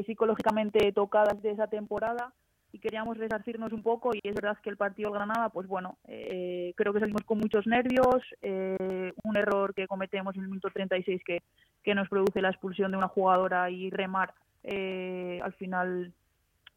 psicológicamente 0.06 0.92
tocadas 0.92 1.42
de 1.42 1.52
esa 1.52 1.68
temporada 1.68 2.34
y 2.74 2.80
queríamos 2.80 3.18
resarcirnos 3.18 3.72
un 3.72 3.82
poco 3.82 4.12
y 4.14 4.20
es 4.28 4.36
verdad 4.36 4.58
que 4.62 4.70
el 4.70 4.76
partido 4.76 5.10
Granada, 5.12 5.48
pues 5.48 5.68
bueno, 5.68 6.00
creo 6.04 6.92
que 6.92 7.00
salimos 7.00 7.24
con 7.24 7.38
muchos 7.38 7.66
nervios, 7.66 8.22
un 8.42 9.38
error 9.38 9.74
que 9.74 9.88
cometemos 9.88 10.36
en 10.36 10.42
el 10.42 10.50
minuto 10.50 10.68
36 10.70 11.22
que 11.24 11.44
que 11.84 11.96
nos 11.96 12.10
produce 12.10 12.42
la 12.42 12.50
expulsión 12.50 12.92
de 12.92 12.98
una 12.98 13.08
jugadora 13.08 13.70
y 13.70 13.90
remar 13.90 14.34
eh, 14.64 15.40
al 15.44 15.54
final 15.54 16.14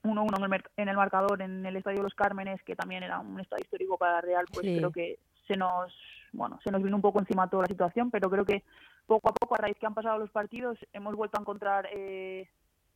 1-1 0.03 0.45
en, 0.45 0.63
en, 0.77 0.89
el 0.89 0.97
marcador 0.97 1.43
en 1.43 1.65
el 1.65 1.77
Estadio 1.77 2.03
Los 2.03 2.15
Cármenes, 2.15 2.63
que 2.63 2.77
también 2.77 3.03
era 3.03 3.21
un 3.21 3.41
estadio 3.41 3.63
histórico 3.63 3.97
para 3.97 4.21
Real, 4.21 4.47
pues 4.53 4.67
creo 4.67 4.91
que 4.91 5.19
se 5.47 5.57
nos 5.57 5.93
bueno 6.33 6.59
se 6.65 6.71
nos 6.71 6.83
vino 6.83 6.97
un 6.97 7.03
poco 7.03 7.21
encima 7.21 7.49
toda 7.49 7.63
la 7.63 7.69
situación, 7.69 8.11
pero 8.11 8.31
creo 8.31 8.45
que 8.45 8.63
poco 9.07 9.29
a 9.29 9.33
poco, 9.33 9.55
a 9.55 9.59
raíz 9.59 9.77
que 9.79 9.87
han 9.87 9.95
pasado 9.95 10.19
los 10.19 10.31
partidos, 10.31 10.79
hemos 10.93 11.15
vuelto 11.15 11.39
a 11.39 11.43
encontrar 11.43 11.89
eh, 11.93 12.49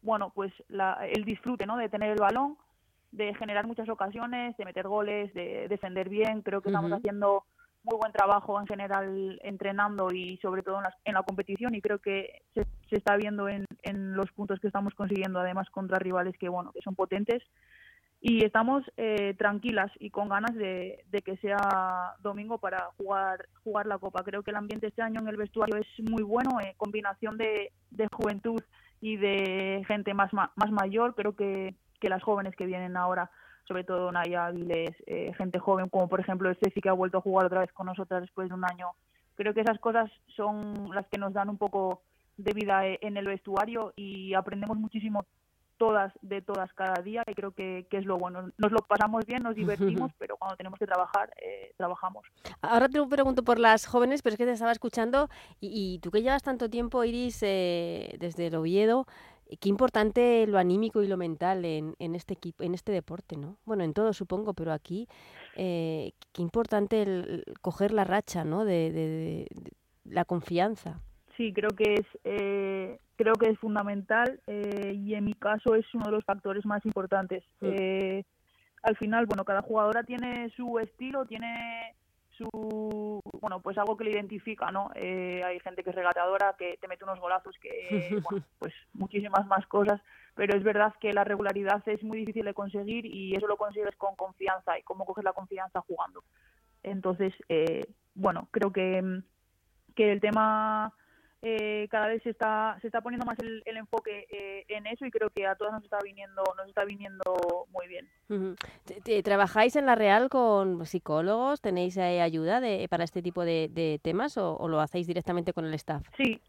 bueno 0.02 0.30
pues 0.34 0.52
la, 0.68 1.06
el 1.06 1.24
disfrute 1.24 1.66
¿no? 1.66 1.76
de 1.76 1.88
tener 1.88 2.10
el 2.10 2.20
balón, 2.20 2.56
de 3.12 3.34
generar 3.34 3.66
muchas 3.66 3.88
ocasiones, 3.88 4.56
de 4.56 4.64
meter 4.64 4.86
goles, 4.88 5.32
de 5.34 5.68
defender 5.68 6.08
bien. 6.08 6.42
Creo 6.42 6.60
que 6.60 6.68
estamos 6.68 6.92
haciendo 6.92 7.44
muy 7.86 7.98
buen 7.98 8.12
trabajo 8.12 8.60
en 8.60 8.66
general 8.66 9.40
entrenando 9.42 10.08
y 10.12 10.36
sobre 10.38 10.62
todo 10.62 10.80
en 11.04 11.14
la, 11.14 11.22
competición 11.22 11.74
y 11.74 11.80
creo 11.80 11.98
que 11.98 12.42
se, 12.54 12.66
está 12.90 13.16
viendo 13.16 13.48
en, 13.48 13.64
los 14.14 14.30
puntos 14.32 14.58
que 14.60 14.66
estamos 14.66 14.94
consiguiendo 14.94 15.38
además 15.38 15.70
contra 15.70 15.98
rivales 15.98 16.36
que 16.38 16.48
bueno 16.48 16.72
que 16.72 16.82
son 16.82 16.94
potentes. 16.94 17.42
Y 18.20 18.44
estamos 18.44 18.82
eh, 18.96 19.34
tranquilas 19.38 19.92
y 20.00 20.10
con 20.10 20.28
ganas 20.28 20.54
de, 20.56 21.04
que 21.24 21.36
sea 21.36 22.14
domingo 22.20 22.58
para 22.58 22.90
jugar 22.96 23.46
jugar 23.62 23.86
la 23.86 23.98
copa. 23.98 24.24
Creo 24.24 24.42
que 24.42 24.50
el 24.50 24.56
ambiente 24.56 24.88
este 24.88 25.02
año 25.02 25.20
en 25.20 25.28
el 25.28 25.36
vestuario 25.36 25.76
es 25.76 25.86
muy 26.10 26.22
bueno 26.22 26.58
en 26.60 26.74
combinación 26.76 27.36
de, 27.38 27.72
juventud 28.10 28.60
y 29.00 29.16
de 29.16 29.84
gente 29.86 30.14
más 30.14 30.32
más 30.32 30.70
mayor 30.72 31.14
creo 31.14 31.36
que, 31.36 31.74
que 32.00 32.08
las 32.08 32.22
jóvenes 32.22 32.56
que 32.56 32.66
vienen 32.66 32.96
ahora 32.96 33.30
sobre 33.66 33.84
todo 33.84 34.12
Naya 34.12 34.46
Aviles, 34.46 34.94
eh, 35.06 35.32
gente 35.36 35.58
joven 35.58 35.88
como 35.88 36.08
por 36.08 36.20
ejemplo 36.20 36.52
Ceci 36.62 36.80
que 36.80 36.88
ha 36.88 36.92
vuelto 36.92 37.18
a 37.18 37.22
jugar 37.22 37.46
otra 37.46 37.60
vez 37.60 37.72
con 37.72 37.86
nosotras 37.86 38.22
después 38.22 38.48
de 38.48 38.54
un 38.54 38.64
año. 38.64 38.88
Creo 39.34 39.52
que 39.52 39.60
esas 39.60 39.78
cosas 39.78 40.10
son 40.34 40.90
las 40.94 41.06
que 41.08 41.18
nos 41.18 41.32
dan 41.32 41.50
un 41.50 41.58
poco 41.58 42.02
de 42.36 42.52
vida 42.52 42.86
eh, 42.86 42.98
en 43.02 43.16
el 43.16 43.26
vestuario 43.26 43.92
y 43.96 44.34
aprendemos 44.34 44.76
muchísimo 44.76 45.24
todas 45.78 46.10
de 46.22 46.40
todas 46.40 46.72
cada 46.72 47.02
día 47.02 47.22
y 47.26 47.34
creo 47.34 47.50
que, 47.50 47.86
es 47.90 48.06
lo 48.06 48.16
bueno. 48.16 48.50
Nos 48.56 48.72
lo 48.72 48.78
pasamos 48.78 49.26
bien, 49.26 49.42
nos 49.42 49.54
divertimos, 49.54 50.10
pero 50.18 50.36
cuando 50.38 50.56
tenemos 50.56 50.78
que 50.78 50.86
trabajar, 50.86 51.30
eh, 51.42 51.74
trabajamos. 51.76 52.24
Ahora 52.62 52.88
te 52.88 53.04
pregunto 53.06 53.42
por 53.42 53.58
las 53.58 53.84
jóvenes, 53.84 54.22
pero 54.22 54.34
es 54.34 54.38
que 54.38 54.46
te 54.46 54.52
estaba 54.52 54.72
escuchando 54.72 55.28
y, 55.60 55.98
tú 56.02 56.10
que 56.10 56.22
llevas 56.22 56.42
tanto 56.42 56.70
tiempo, 56.70 57.04
Iris, 57.04 57.40
desde 57.40 58.46
el 58.46 58.54
Oviedo, 58.54 59.06
Qué 59.60 59.68
importante 59.68 60.46
lo 60.46 60.58
anímico 60.58 61.02
y 61.02 61.08
lo 61.08 61.16
mental 61.16 61.64
en, 61.64 61.94
en 61.98 62.14
este 62.14 62.34
equipo, 62.34 62.64
en 62.64 62.74
este 62.74 62.90
deporte, 62.90 63.36
¿no? 63.36 63.58
Bueno, 63.64 63.84
en 63.84 63.94
todo 63.94 64.12
supongo, 64.12 64.54
pero 64.54 64.72
aquí 64.72 65.06
eh, 65.54 66.12
qué 66.32 66.42
importante 66.42 67.02
el, 67.02 67.44
coger 67.62 67.92
la 67.92 68.04
racha, 68.04 68.44
¿no? 68.44 68.64
De, 68.64 69.46
la 70.04 70.24
confianza. 70.24 71.00
Sí, 71.36 71.52
creo 71.52 71.70
que 71.70 71.94
es 71.94 72.06
eh, 72.24 72.98
creo 73.16 73.34
que 73.34 73.50
es 73.50 73.58
fundamental 73.58 74.40
eh, 74.46 74.94
y 74.94 75.14
en 75.14 75.24
mi 75.24 75.34
caso 75.34 75.74
es 75.74 75.84
uno 75.94 76.06
de 76.06 76.12
los 76.12 76.24
factores 76.24 76.64
más 76.64 76.84
importantes. 76.86 77.44
Mm. 77.60 78.20
al 78.82 78.96
final, 78.96 79.26
bueno, 79.26 79.44
cada 79.44 79.62
jugadora 79.62 80.02
tiene 80.04 80.50
su 80.56 80.78
estilo, 80.78 81.26
tiene 81.26 81.94
su 82.36 83.20
bueno 83.40 83.60
pues 83.60 83.78
algo 83.78 83.96
que 83.96 84.04
le 84.04 84.12
identifica 84.12 84.70
no 84.70 84.90
eh, 84.94 85.42
hay 85.44 85.60
gente 85.60 85.82
que 85.82 85.90
es 85.90 85.96
regateadora 85.96 86.54
que 86.58 86.78
te 86.80 86.88
mete 86.88 87.04
unos 87.04 87.20
golazos 87.20 87.56
que 87.60 88.20
bueno 88.30 88.44
pues 88.58 88.74
muchísimas 88.92 89.46
más 89.46 89.66
cosas 89.66 90.00
pero 90.34 90.56
es 90.56 90.62
verdad 90.62 90.94
que 91.00 91.12
la 91.12 91.24
regularidad 91.24 91.82
es 91.86 92.02
muy 92.02 92.18
difícil 92.18 92.44
de 92.44 92.54
conseguir 92.54 93.06
y 93.06 93.34
eso 93.34 93.46
lo 93.46 93.56
consigues 93.56 93.96
con 93.96 94.14
confianza 94.16 94.78
y 94.78 94.82
cómo 94.82 95.06
coges 95.06 95.24
la 95.24 95.32
confianza 95.32 95.80
jugando. 95.80 96.22
Entonces 96.82 97.32
eh, 97.48 97.86
bueno 98.14 98.48
creo 98.50 98.70
que 98.70 99.22
que 99.94 100.12
el 100.12 100.20
tema 100.20 100.92
eh, 101.48 101.86
cada 101.92 102.08
vez 102.08 102.20
se 102.24 102.30
está 102.30 102.76
se 102.80 102.88
está 102.88 103.00
poniendo 103.02 103.24
más 103.24 103.38
el, 103.38 103.62
enfoque 103.76 104.26
eh, 104.30 104.64
en 104.66 104.84
eso 104.88 105.06
y 105.06 105.12
creo 105.12 105.30
que 105.30 105.46
a 105.46 105.54
todas 105.54 105.74
nos 105.74 105.84
está 105.84 105.98
viniendo 106.02 106.42
nos 106.56 106.66
está 106.66 106.84
viniendo 106.84 107.22
muy 107.70 107.86
bien. 107.86 108.08
Trabajáis 109.22 109.76
en 109.76 109.86
la 109.86 109.94
Real 109.94 110.28
con 110.28 110.84
psicólogos 110.84 111.60
tenéis 111.60 111.96
eh, 111.98 112.20
ayuda 112.20 112.60
de, 112.60 112.88
para 112.88 113.04
este 113.04 113.22
tipo 113.22 113.44
de, 113.44 114.00
temas 114.02 114.36
o, 114.38 114.66
lo 114.66 114.80
hacéis 114.80 115.06
directamente 115.06 115.52
con 115.52 115.66
el 115.66 115.74
staff 115.74 116.02
sí. 116.16 116.40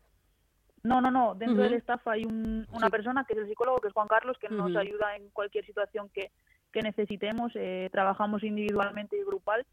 No 0.82 1.00
no 1.00 1.12
no. 1.12 1.36
Dentro 1.36 1.62
del 1.62 1.75
staff 1.75 2.08
hay 2.08 2.25
una 2.25 2.89
persona 2.89 3.24
que 3.25 3.34
es 3.34 3.39
el 3.39 3.48
psicólogo 3.48 3.77
que 3.80 3.89
es 3.89 3.94
Juan 3.94 4.08
Carlos 4.08 4.38
que 4.39 4.50
nos 4.50 4.75
ayuda 4.75 5.16
en 5.16 5.30
cualquier 5.30 5.63
situación 5.63 6.10
que 6.10 6.32
que 6.72 6.82
necesitemos. 6.82 7.54
Trabajamos 7.92 8.44
individualmente 8.44 9.16
y 9.16 9.24
grupal 9.24 9.63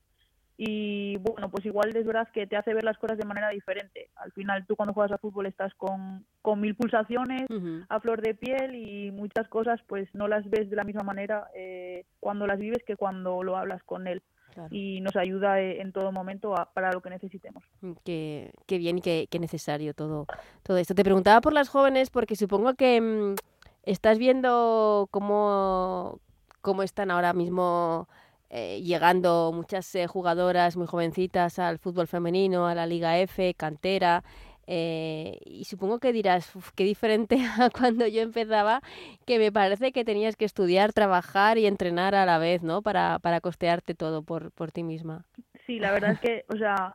y 0.56 1.16
bueno, 1.16 1.50
pues 1.50 1.66
igual 1.66 1.94
es 1.96 2.06
verdad 2.06 2.28
que 2.32 2.46
te 2.46 2.56
hace 2.56 2.74
ver 2.74 2.84
las 2.84 2.98
cosas 2.98 3.18
de 3.18 3.26
manera 3.26 3.48
diferente. 3.48 4.10
Al 4.14 4.30
final 4.32 4.64
tú 4.66 4.76
cuando 4.76 4.94
juegas 4.94 5.10
a 5.10 5.18
fútbol 5.18 5.46
estás 5.46 5.74
con, 5.74 6.24
con 6.42 6.60
mil 6.60 6.76
pulsaciones 6.76 7.46
a 7.88 8.00
flor 8.00 8.22
de 8.22 8.34
piel 8.34 8.74
y 8.76 9.10
muchas 9.10 9.48
cosas 9.48 9.80
pues 9.88 10.08
no 10.14 10.28
las 10.28 10.48
ves 10.48 10.70
de 10.70 10.76
la 10.76 10.84
misma 10.84 11.02
manera 11.02 11.48
eh, 11.54 12.04
cuando 12.20 12.46
las 12.46 12.60
vives 12.60 12.84
que 12.86 12.96
cuando 12.96 13.42
lo 13.42 13.56
hablas 13.56 13.82
con 13.82 14.06
él. 14.06 14.22
Y 14.70 15.00
nos 15.00 15.16
ayuda 15.16 15.60
eh, 15.60 15.80
en 15.80 15.90
todo 15.90 16.12
momento 16.12 16.54
para 16.74 16.92
lo 16.92 17.00
que 17.00 17.10
necesitemos. 17.10 17.64
Qué, 18.04 18.52
qué 18.66 18.78
bien 18.78 18.98
y 18.98 19.00
qué, 19.00 19.26
qué, 19.28 19.40
necesario 19.40 19.94
todo, 19.94 20.26
todo 20.62 20.76
esto. 20.76 20.94
Te 20.94 21.02
preguntaba 21.02 21.40
por 21.40 21.52
las 21.52 21.68
jóvenes 21.68 22.10
porque 22.10 22.36
supongo 22.36 22.74
que 22.74 23.00
mm, 23.00 23.34
estás 23.82 24.20
viendo 24.20 25.08
cómo, 25.10 26.20
cómo 26.60 26.84
están 26.84 27.10
ahora 27.10 27.32
mismo 27.32 28.08
eh, 28.56 28.80
llegando 28.82 29.50
muchas 29.52 29.92
eh, 29.96 30.06
jugadoras 30.06 30.76
muy 30.76 30.86
jovencitas 30.86 31.58
al 31.58 31.80
fútbol 31.80 32.06
femenino, 32.06 32.68
a 32.68 32.74
la 32.76 32.86
Liga 32.86 33.18
F, 33.18 33.52
cantera. 33.54 34.22
Eh, 34.68 35.40
y 35.44 35.64
supongo 35.64 35.98
que 35.98 36.12
dirás, 36.12 36.52
qué 36.76 36.84
diferente 36.84 37.36
a 37.60 37.68
cuando 37.70 38.06
yo 38.06 38.22
empezaba, 38.22 38.80
que 39.26 39.40
me 39.40 39.50
parece 39.50 39.90
que 39.90 40.04
tenías 40.04 40.36
que 40.36 40.44
estudiar, 40.44 40.92
trabajar 40.92 41.58
y 41.58 41.66
entrenar 41.66 42.14
a 42.14 42.26
la 42.26 42.38
vez, 42.38 42.62
¿no? 42.62 42.80
Para, 42.80 43.18
para 43.18 43.40
costearte 43.40 43.96
todo 43.96 44.22
por, 44.22 44.52
por 44.52 44.70
ti 44.70 44.84
misma. 44.84 45.24
Sí, 45.66 45.80
la 45.80 45.90
verdad 45.90 46.12
es 46.12 46.20
que, 46.20 46.44
o 46.48 46.56
sea, 46.56 46.94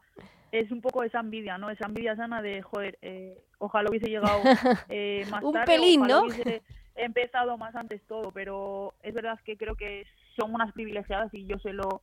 es 0.54 0.72
un 0.72 0.80
poco 0.80 1.04
esa 1.04 1.20
envidia, 1.20 1.58
¿no? 1.58 1.70
Esa 1.70 1.88
envidia 1.88 2.16
sana 2.16 2.42
de, 2.42 2.62
joder, 2.62 2.98
eh, 3.02 3.38
ojalá 3.58 3.90
hubiese 3.90 4.08
llegado 4.08 4.40
eh, 4.88 5.26
más 5.30 5.44
un 5.44 5.52
tarde, 5.52 5.66
pelín, 5.66 6.04
ojalá 6.04 6.22
¿no? 6.22 6.28
hubiese 6.28 6.62
empezado 6.96 7.58
más 7.58 7.76
antes 7.76 8.02
todo, 8.08 8.32
pero 8.32 8.94
es 9.04 9.14
verdad 9.14 9.38
que 9.44 9.58
creo 9.58 9.76
que 9.76 10.06
son 10.40 10.54
unas 10.54 10.72
privilegiadas 10.74 11.34
y 11.34 11.46
yo 11.46 11.58
se 11.60 11.74
lo, 11.74 12.02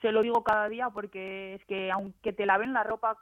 se 0.00 0.12
lo 0.12 0.22
digo 0.22 0.44
cada 0.44 0.68
día 0.68 0.90
porque 0.90 1.54
es 1.54 1.64
que 1.66 1.90
aunque 1.90 2.32
te 2.32 2.46
laven 2.46 2.72
la 2.72 2.82
ropa 2.82 3.18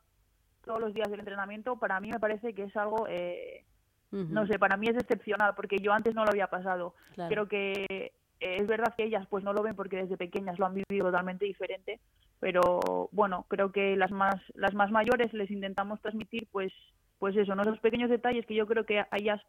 todos 0.65 0.81
los 0.81 0.95
días 0.95 1.11
del 1.11 1.21
entrenamiento, 1.21 1.77
para 1.77 2.01
mí 2.01 2.11
me 2.11 2.21
parece 2.21 2.55
que 2.55 2.65
es 2.65 2.77
algo, 2.77 3.07
eh, 3.09 3.65
no 4.11 4.47
sé, 4.47 4.59
para 4.59 4.77
mí 4.77 4.89
es 4.89 4.97
excepcional 4.97 5.55
porque 5.57 5.79
yo 5.79 5.93
antes 5.93 6.15
no 6.15 6.25
lo 6.25 6.31
había 6.31 6.47
pasado. 6.47 6.95
Claro. 7.15 7.31
Creo 7.31 7.49
que 7.49 8.13
eh, 8.41 8.57
es 8.61 8.67
verdad 8.67 8.95
que 8.97 9.05
ellas 9.05 9.27
pues 9.29 9.45
no 9.45 9.53
lo 9.53 9.63
ven 9.63 9.75
porque 9.75 9.97
desde 9.97 10.17
pequeñas 10.17 10.59
lo 10.59 10.67
han 10.67 10.75
vivido 10.75 11.07
totalmente 11.07 11.45
diferente, 11.45 12.01
pero 12.41 13.09
bueno, 13.13 13.47
creo 13.49 13.73
que 13.73 13.97
las 13.97 14.11
más 14.11 14.37
las 14.55 14.75
más 14.75 14.91
mayores 14.91 15.33
les 15.33 15.51
intentamos 15.51 16.01
transmitir 16.01 16.49
pues 16.51 16.73
pues 17.19 17.37
eso, 17.37 17.55
¿no? 17.55 17.63
esos 17.63 17.79
pequeños 17.79 18.11
detalles 18.11 18.45
que 18.47 18.57
yo 18.57 18.67
creo 18.67 18.85
que 18.85 18.99
a 18.99 19.09
ellas 19.13 19.41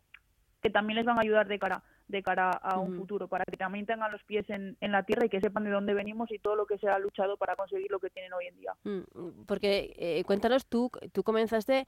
que 0.62 0.70
también 0.70 0.98
les 0.98 1.06
van 1.06 1.18
a 1.18 1.22
ayudar 1.22 1.48
de 1.48 1.58
cara 1.58 1.84
de 2.08 2.22
cara 2.22 2.52
a 2.52 2.80
un 2.80 2.96
futuro, 2.98 3.28
para 3.28 3.46
que 3.46 3.58
también 3.58 3.86
tengan 3.86 4.12
los 4.12 4.24
pies 4.24 4.50
en, 4.50 4.78
en 4.82 4.92
la 4.92 5.04
tierra 5.04 5.26
y 5.26 5.30
que 5.30 5.40
sepan 5.40 5.64
de 5.64 5.72
dónde 5.72 5.94
venimos 5.94 6.32
y 6.32 6.40
todo 6.40 6.56
lo 6.56 6.66
que 6.66 6.78
se 6.78 6.88
ha 6.88 7.00
luchado 7.00 7.38
para 7.38 7.56
conseguir 7.56 7.90
lo 7.92 8.00
que 8.00 8.10
tienen 8.10 8.34
hoy 8.34 8.48
en 8.48 8.58
día. 8.58 8.74
Mm, 8.84 9.46
Porque 9.46 9.94
eh, 9.98 10.24
cuéntanos 10.26 10.66
tú, 10.68 10.92
tú 11.12 11.24
comenzaste, 11.24 11.86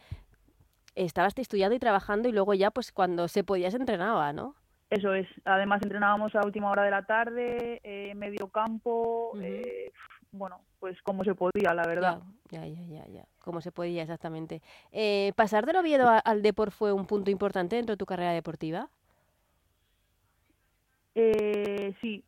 estabas 0.96 1.34
estudiando 1.38 1.76
y 1.76 1.80
trabajando 1.80 2.30
y 2.30 2.32
luego 2.32 2.54
ya 2.54 2.72
pues 2.72 2.92
cuando 2.92 3.28
se 3.28 3.44
podía 3.44 3.70
se 3.72 3.78
entrenaba, 3.78 4.34
¿no? 4.34 4.56
Eso 4.90 5.14
es. 5.14 5.28
Además 5.46 5.82
entrenábamos 5.84 6.36
a 6.36 6.46
última 6.46 6.70
hora 6.70 6.84
de 6.84 6.92
la 6.92 7.06
tarde, 7.06 7.82
eh, 7.84 8.14
medio 8.16 8.48
campo, 8.48 9.34
eh, 9.42 9.92
bueno, 10.32 10.62
pues 10.80 11.02
como 11.02 11.24
se 11.24 11.34
podía, 11.34 11.74
la 11.74 11.88
verdad. 11.88 12.22
Ya, 12.52 12.66
ya, 12.66 12.82
ya, 12.84 13.08
ya. 13.08 13.26
Como 13.44 13.62
se 13.62 13.72
podía 13.72 14.04
exactamente. 14.04 14.62
Eh, 14.92 15.34
¿Pasar 15.36 15.66
del 15.66 15.78
Oviedo 15.78 16.08
al 16.24 16.42
Depor 16.42 16.72
fue 16.72 16.94
un 16.94 17.08
punto 17.08 17.32
importante 17.32 17.76
dentro 17.76 17.94
de 17.94 17.98
tu 17.98 18.06
carrera 18.06 18.32
deportiva? 18.32 18.90
Eh, 21.16 21.96
sí, 22.02 22.24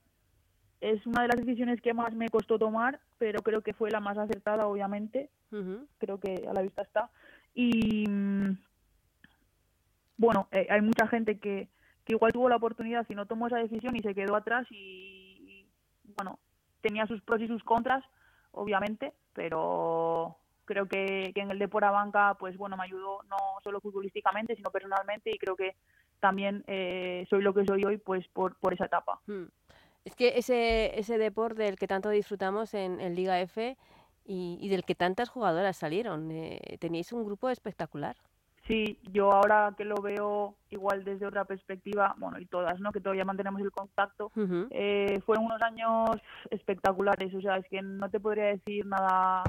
es 0.81 1.05
una 1.05 1.23
de 1.23 1.27
las 1.27 1.37
decisiones 1.37 1.81
que 1.81 1.93
más 1.93 2.13
me 2.13 2.29
costó 2.29 2.57
tomar, 2.57 2.99
pero 3.17 3.41
creo 3.41 3.61
que 3.61 3.73
fue 3.73 3.91
la 3.91 3.99
más 3.99 4.17
acertada, 4.17 4.67
obviamente. 4.67 5.29
Creo 5.97 6.19
que 6.19 6.45
a 6.47 6.53
la 6.53 6.61
vista 6.61 6.81
está. 6.81 7.09
Y 7.53 8.07
mm, 8.07 8.57
bueno, 10.17 10.47
eh, 10.51 10.67
hay 10.69 10.81
mucha 10.81 11.07
gente 11.07 11.39
que, 11.39 11.69
que 12.05 12.13
igual 12.13 12.33
tuvo 12.33 12.49
la 12.49 12.57
oportunidad 12.57 13.05
y 13.09 13.15
no 13.15 13.25
tomó 13.25 13.47
esa 13.47 13.57
decisión 13.57 13.95
y 13.95 14.01
se 14.01 14.13
quedó 14.13 14.35
atrás 14.35 14.67
y, 14.69 14.75
y, 14.75 15.65
bueno, 16.15 16.39
tenía 16.81 17.07
sus 17.07 17.21
pros 17.21 17.41
y 17.41 17.47
sus 17.47 17.63
contras, 17.63 18.03
obviamente, 18.51 19.13
pero 19.33 20.37
creo 20.65 20.87
que, 20.87 21.31
que 21.33 21.41
en 21.41 21.49
el 21.49 21.63
a 21.63 21.91
Banca, 21.91 22.35
pues 22.37 22.57
bueno, 22.57 22.77
me 22.77 22.83
ayudó 22.83 23.23
no 23.23 23.37
solo 23.63 23.79
futbolísticamente, 23.79 24.55
sino 24.55 24.69
personalmente 24.69 25.31
y 25.31 25.37
creo 25.37 25.55
que 25.55 25.75
también 26.19 26.63
eh, 26.67 27.25
soy 27.29 27.41
lo 27.41 27.53
que 27.53 27.65
soy 27.65 27.83
hoy, 27.85 27.97
pues 27.97 28.27
por, 28.29 28.55
por 28.57 28.73
esa 28.73 28.85
etapa. 28.85 29.19
mm. 29.27 29.43
Es 30.05 30.15
que 30.15 30.37
ese, 30.37 30.97
ese 30.97 31.17
deporte 31.17 31.63
del 31.63 31.75
que 31.75 31.85
tanto 31.85 32.09
disfrutamos 32.09 32.73
en, 32.73 33.01
en 33.01 33.13
Liga 33.13 33.41
F 33.41 33.75
y, 34.23 34.57
y 34.61 34.69
del 34.69 34.85
que 34.85 34.95
tantas 34.95 35.27
jugadoras 35.27 35.75
salieron, 35.75 36.31
eh, 36.31 36.77
teníais 36.79 37.11
un 37.11 37.25
grupo 37.25 37.49
espectacular. 37.49 38.15
Sí, 38.67 38.99
yo 39.11 39.31
ahora 39.31 39.73
que 39.77 39.83
lo 39.83 39.95
veo 40.01 40.55
igual 40.69 41.03
desde 41.03 41.25
otra 41.25 41.43
perspectiva, 41.43 42.15
bueno, 42.17 42.39
y 42.39 42.45
todas, 42.45 42.79
¿no? 42.79 42.91
Que 42.91 43.01
todavía 43.01 43.25
mantenemos 43.25 43.61
el 43.61 43.71
contacto, 43.71 44.31
eh, 44.71 45.21
fueron 45.25 45.45
unos 45.45 45.61
años 45.61 46.09
espectaculares, 46.51 47.33
o 47.33 47.41
sea, 47.41 47.57
es 47.57 47.65
que 47.69 47.81
no 47.81 48.09
te 48.09 48.19
podría 48.19 48.45
decir 48.45 48.85
nada 48.85 49.43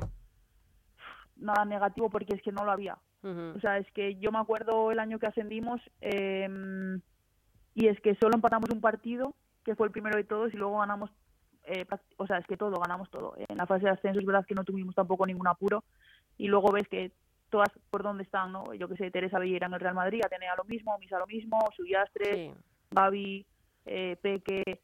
nada 1.37 1.65
negativo 1.65 2.11
porque 2.11 2.35
es 2.35 2.43
que 2.43 2.53
no 2.53 2.65
lo 2.65 2.73
había. 2.73 2.99
O 3.23 3.61
sea, 3.61 3.79
es 3.79 3.91
que 3.93 4.15
yo 4.17 4.31
me 4.31 4.39
acuerdo 4.39 4.93
el 4.93 4.99
año 4.99 5.19
que 5.19 5.27
ascendimos 5.27 5.81
em, 6.01 7.01
y 7.75 7.89
es 7.89 8.01
que 8.01 8.15
solo 8.15 8.35
empatamos 8.35 8.71
un 8.71 8.81
partido, 8.81 9.35
que 9.65 9.75
fue 9.75 9.87
el 9.87 9.93
primero 9.93 10.17
de 10.17 10.25
todos, 10.25 10.55
y 10.55 10.57
luego 10.57 10.79
ganamos, 10.79 11.11
eh, 11.65 11.85
o 12.17 12.27
sea, 12.27 12.39
es 12.39 12.47
que 12.47 12.57
todo, 12.57 12.77
ganamos 12.81 13.11
todo. 13.11 13.35
En 13.37 13.57
la 13.57 13.67
fase 13.67 13.85
de 13.85 13.91
ascenso 13.91 14.21
es 14.21 14.27
verdad 14.27 14.47
que 14.47 14.55
no 14.55 14.65
tuvimos 14.65 14.95
tampoco 14.95 15.27
ningún 15.27 15.49
apuro 15.49 15.85
y 16.37 16.47
luego 16.47 16.71
ves 16.73 16.89
que 16.89 17.13
todas 17.51 17.69
por 17.91 18.03
dónde 18.03 18.23
están, 18.23 18.53
¿no? 18.53 18.73
Yo 18.75 18.89
que 18.89 18.97
sé, 18.97 19.11
Teresa 19.11 19.39
Villera 19.39 19.67
en 19.67 19.75
el 19.75 19.81
Real 19.81 19.95
Madrid, 19.95 20.21
Atenea 20.25 20.55
lo 20.57 20.65
mismo, 20.65 20.97
Misa 20.99 21.19
lo 21.19 21.27
mismo, 21.27 21.59
Suyastres, 21.77 22.35
Sí. 22.35 22.55
Gaby, 22.91 23.47
eh, 23.87 24.17
Peque, 24.21 24.81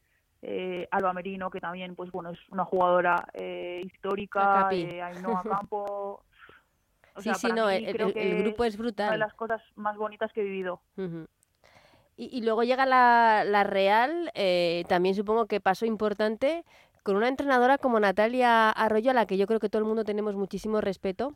eh, 0.46 0.86
Alba 0.90 1.12
Merino, 1.14 1.50
que 1.50 1.60
también, 1.60 1.94
pues 1.94 2.10
bueno, 2.10 2.30
es 2.30 2.38
una 2.50 2.64
jugadora 2.64 3.26
eh, 3.32 3.80
histórica, 3.84 4.68
eh, 4.72 5.00
Ainhoa 5.00 5.42
Campo. 5.68 6.24
O 7.16 7.20
Sí, 7.20 7.24
sea, 7.24 7.34
sí, 7.34 7.48
no, 7.52 7.70
el, 7.70 7.84
creo 7.92 8.08
el- 8.08 8.16
el 8.18 8.36
que 8.36 8.42
grupo 8.42 8.64
es 8.64 8.74
una 8.74 8.82
de 8.84 8.88
brutal. 8.90 9.18
las 9.20 9.34
cosas 9.34 9.62
más 9.76 9.96
bonitas 9.96 10.32
que 10.32 10.40
he 10.40 10.44
vivido. 10.44 10.80
Y, 12.16 12.36
y 12.36 12.42
luego 12.42 12.62
llega 12.62 12.86
la, 12.86 13.44
la 13.46 13.64
Real, 13.64 14.30
eh, 14.34 14.84
también 14.88 15.14
supongo 15.14 15.46
que 15.46 15.60
paso 15.60 15.84
importante, 15.86 16.64
con 17.02 17.16
una 17.16 17.28
entrenadora 17.28 17.76
como 17.78 17.98
Natalia 18.00 18.70
Arroyo, 18.70 19.10
a 19.10 19.14
la 19.14 19.26
que 19.26 19.36
yo 19.36 19.46
creo 19.46 19.60
que 19.60 19.68
todo 19.68 19.80
el 19.80 19.88
mundo 19.88 20.04
tenemos 20.04 20.34
muchísimo 20.36 20.80
respeto 20.80 21.34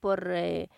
por, 0.00 0.28
eh, 0.30 0.68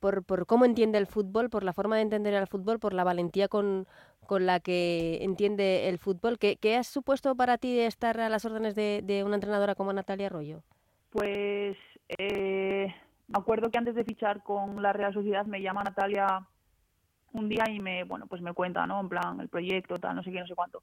por, 0.00 0.22
por 0.24 0.46
cómo 0.46 0.64
entiende 0.64 0.98
el 0.98 1.06
fútbol, 1.06 1.50
por 1.50 1.64
la 1.64 1.72
forma 1.72 1.96
de 1.96 2.02
entender 2.02 2.34
el 2.34 2.46
fútbol, 2.46 2.78
por 2.78 2.92
la 2.94 3.04
valentía 3.04 3.48
con, 3.48 3.86
con 4.26 4.44
la 4.46 4.60
que 4.60 5.18
entiende 5.22 5.88
el 5.88 5.98
fútbol. 5.98 6.38
¿Qué, 6.38 6.56
qué 6.56 6.76
has 6.76 6.86
supuesto 6.86 7.34
para 7.34 7.58
ti 7.58 7.80
estar 7.80 8.20
a 8.20 8.28
las 8.28 8.44
órdenes 8.44 8.74
de, 8.74 9.00
de 9.02 9.24
una 9.24 9.34
entrenadora 9.36 9.74
como 9.74 9.92
Natalia 9.92 10.26
Arroyo? 10.26 10.62
Pues 11.10 11.76
eh, 12.18 12.94
me 13.28 13.38
acuerdo 13.38 13.70
que 13.70 13.78
antes 13.78 13.94
de 13.94 14.04
fichar 14.04 14.42
con 14.42 14.82
la 14.82 14.92
Real 14.92 15.12
Sociedad 15.12 15.46
me 15.46 15.62
llama 15.62 15.84
Natalia 15.84 16.46
un 17.32 17.48
día 17.48 17.64
y 17.68 17.78
me, 17.78 18.04
bueno, 18.04 18.26
pues 18.26 18.42
me 18.42 18.54
cuenta, 18.54 18.86
¿no? 18.86 19.00
En 19.00 19.08
plan, 19.08 19.40
el 19.40 19.48
proyecto, 19.48 19.96
tal, 19.96 20.16
no 20.16 20.22
sé 20.22 20.32
qué, 20.32 20.40
no 20.40 20.46
sé 20.46 20.54
cuánto. 20.54 20.82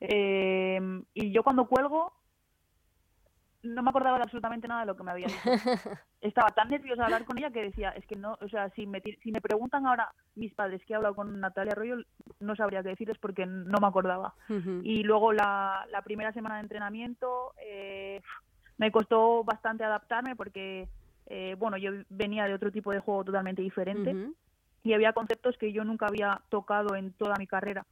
Eh, 0.00 0.80
y 1.14 1.32
yo 1.32 1.42
cuando 1.42 1.66
cuelgo 1.66 2.12
no 3.62 3.82
me 3.82 3.90
acordaba 3.90 4.16
de 4.16 4.22
absolutamente 4.22 4.66
nada 4.66 4.80
de 4.80 4.86
lo 4.86 4.96
que 4.96 5.02
me 5.02 5.10
había 5.10 5.26
dicho. 5.26 5.38
Estaba 6.20 6.48
tan 6.48 6.68
nerviosa 6.68 7.02
de 7.02 7.04
hablar 7.04 7.24
con 7.24 7.38
ella 7.38 7.50
que 7.50 7.62
decía, 7.62 7.90
es 7.90 8.06
que 8.06 8.16
no, 8.16 8.36
o 8.40 8.48
sea, 8.48 8.70
si 8.70 8.86
me, 8.86 9.00
si 9.00 9.32
me 9.32 9.40
preguntan 9.40 9.86
ahora 9.86 10.12
mis 10.34 10.54
padres 10.54 10.82
que 10.84 10.92
he 10.92 10.96
hablado 10.96 11.14
con 11.14 11.40
Natalia 11.40 11.72
Arroyo, 11.72 11.96
no 12.40 12.56
sabría 12.56 12.82
qué 12.82 12.90
decirles 12.90 13.18
porque 13.18 13.46
no 13.46 13.78
me 13.80 13.86
acordaba. 13.86 14.34
Y 14.82 15.02
luego 15.02 15.32
la, 15.32 15.86
la 15.90 16.02
primera 16.02 16.32
semana 16.32 16.56
de 16.56 16.62
entrenamiento 16.62 17.52
eh, 17.58 18.22
me 18.78 18.90
costó 18.90 19.44
bastante 19.44 19.84
adaptarme 19.84 20.36
porque, 20.36 20.88
eh, 21.32 21.54
bueno, 21.56 21.76
yo 21.76 21.92
venía 22.08 22.44
de 22.46 22.54
otro 22.54 22.72
tipo 22.72 22.90
de 22.90 22.98
juego 22.98 23.24
totalmente 23.24 23.62
diferente 23.62 24.16
y 24.82 24.92
había 24.94 25.12
conceptos 25.12 25.56
que 25.58 25.72
yo 25.72 25.84
nunca 25.84 26.06
había 26.06 26.42
tocado 26.48 26.96
en 26.96 27.12
toda 27.12 27.36
mi 27.38 27.46
carrera. 27.46 27.86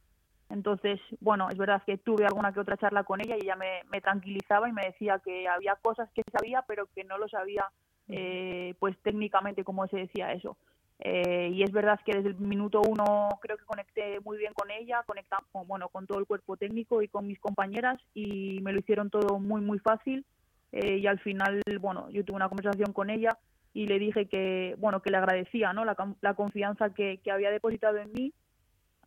Entonces, 0.49 0.99
bueno, 1.21 1.47
es 1.49 1.57
verdad 1.57 1.81
que 1.85 1.97
tuve 1.97 2.25
alguna 2.25 2.51
que 2.51 2.59
otra 2.59 2.75
charla 2.75 3.05
con 3.05 3.21
ella 3.21 3.37
y 3.37 3.45
ella 3.45 3.55
me, 3.55 3.83
me 3.89 4.01
tranquilizaba 4.01 4.67
y 4.67 4.73
me 4.73 4.81
decía 4.81 5.21
que 5.23 5.47
había 5.47 5.75
cosas 5.75 6.09
que 6.13 6.21
sabía, 6.33 6.65
pero 6.67 6.87
que 6.93 7.05
no 7.05 7.17
lo 7.17 7.29
sabía, 7.29 7.65
eh, 8.09 8.73
pues 8.77 8.97
técnicamente 9.03 9.63
cómo 9.63 9.87
se 9.87 9.97
decía 9.97 10.33
eso. 10.33 10.57
Eh, 10.99 11.51
y 11.53 11.63
es 11.63 11.71
verdad 11.71 11.97
que 12.05 12.17
desde 12.17 12.29
el 12.29 12.39
minuto 12.39 12.81
uno 12.81 13.29
creo 13.41 13.57
que 13.57 13.63
conecté 13.63 14.19
muy 14.19 14.37
bien 14.37 14.53
con 14.53 14.69
ella, 14.69 15.01
conectamos 15.05 15.65
bueno, 15.65 15.87
con 15.87 16.05
todo 16.05 16.19
el 16.19 16.25
cuerpo 16.25 16.57
técnico 16.57 17.01
y 17.01 17.07
con 17.07 17.25
mis 17.25 17.39
compañeras 17.39 18.01
y 18.13 18.59
me 18.63 18.73
lo 18.73 18.79
hicieron 18.79 19.09
todo 19.09 19.39
muy, 19.39 19.61
muy 19.61 19.79
fácil. 19.79 20.25
Eh, 20.71 20.97
y 20.97 21.07
al 21.07 21.19
final, 21.19 21.61
bueno, 21.79 22.09
yo 22.11 22.23
tuve 22.23 22.35
una 22.35 22.49
conversación 22.49 22.93
con 22.93 23.09
ella 23.09 23.29
y 23.73 23.87
le 23.87 23.99
dije 23.99 24.27
que, 24.27 24.75
bueno, 24.77 25.01
que 25.01 25.09
le 25.11 25.17
agradecía, 25.17 25.73
¿no? 25.73 25.85
La, 25.85 25.95
la 26.21 26.33
confianza 26.35 26.91
que, 26.93 27.19
que 27.23 27.31
había 27.31 27.51
depositado 27.51 27.97
en 27.97 28.11
mí 28.11 28.33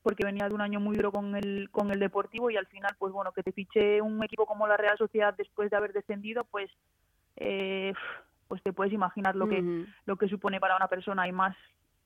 porque 0.02 0.24
venía 0.24 0.48
de 0.48 0.54
un 0.54 0.60
año 0.60 0.80
muy 0.80 0.96
duro 0.96 1.12
con 1.12 1.36
el, 1.36 1.68
con 1.70 1.92
el 1.92 2.00
Deportivo 2.00 2.50
y 2.50 2.56
al 2.56 2.66
final, 2.66 2.90
pues 2.98 3.12
bueno, 3.12 3.30
que 3.30 3.44
te 3.44 3.52
fiché 3.52 4.00
un 4.00 4.22
equipo 4.24 4.46
como 4.46 4.66
la 4.66 4.76
Real 4.76 4.98
Sociedad 4.98 5.32
después 5.36 5.70
de 5.70 5.76
haber 5.76 5.92
descendido, 5.92 6.44
pues 6.50 6.68
eh, 7.36 7.92
pues 8.48 8.62
te 8.62 8.72
puedes 8.72 8.92
imaginar 8.92 9.36
lo 9.36 9.48
que 9.48 9.60
lo 10.04 10.16
que 10.16 10.28
supone 10.28 10.58
para 10.60 10.76
una 10.76 10.88
persona. 10.88 11.26
Y 11.28 11.32
más 11.32 11.56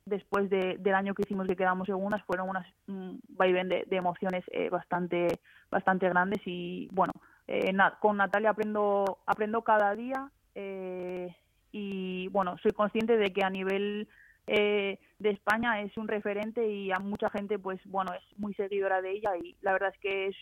después 0.05 0.49
de- 0.51 0.77
del 0.79 0.95
año 0.95 1.14
que 1.14 1.23
hicimos 1.23 1.47
que 1.47 1.57
quedamos 1.57 1.87
segundas 1.87 2.23
fueron 2.25 2.49
unas 2.49 2.66
un 2.87 3.19
vaivén 3.29 3.69
de, 3.69 3.85
de 3.87 3.97
emociones 3.97 4.45
eh, 4.53 4.69
bastante 4.69 5.40
bastante 5.71 6.09
grandes. 6.09 6.40
Y 6.47 6.88
bueno 6.92 7.12
eh, 7.49 7.73
con 8.01 8.17
Natalia 8.17 8.51
aprendo 8.51 9.19
aprendo 9.27 9.63
cada 9.63 9.95
día 9.95 10.31
eh, 10.55 11.35
y 11.73 12.29
bueno 12.29 12.57
soy 12.63 12.73
consciente 12.73 13.17
de 13.17 13.33
que 13.33 13.45
a 13.45 13.51
nivel 13.51 14.09
eh, 14.47 14.99
de 15.19 15.31
España 15.31 15.81
es 15.83 15.97
un 15.97 16.09
referente 16.09 16.67
y 16.69 16.93
a 16.93 16.99
mucha 16.99 17.31
gente 17.31 17.59
pues 17.59 17.81
bueno 17.85 18.13
es 18.15 18.39
muy 18.39 18.55
seguidora 18.55 19.01
de 19.03 19.13
ella 19.13 19.37
y 19.37 19.57
la 19.61 19.73
verdad 19.73 19.93
es 19.95 20.01
que 20.01 20.27
es 20.27 20.37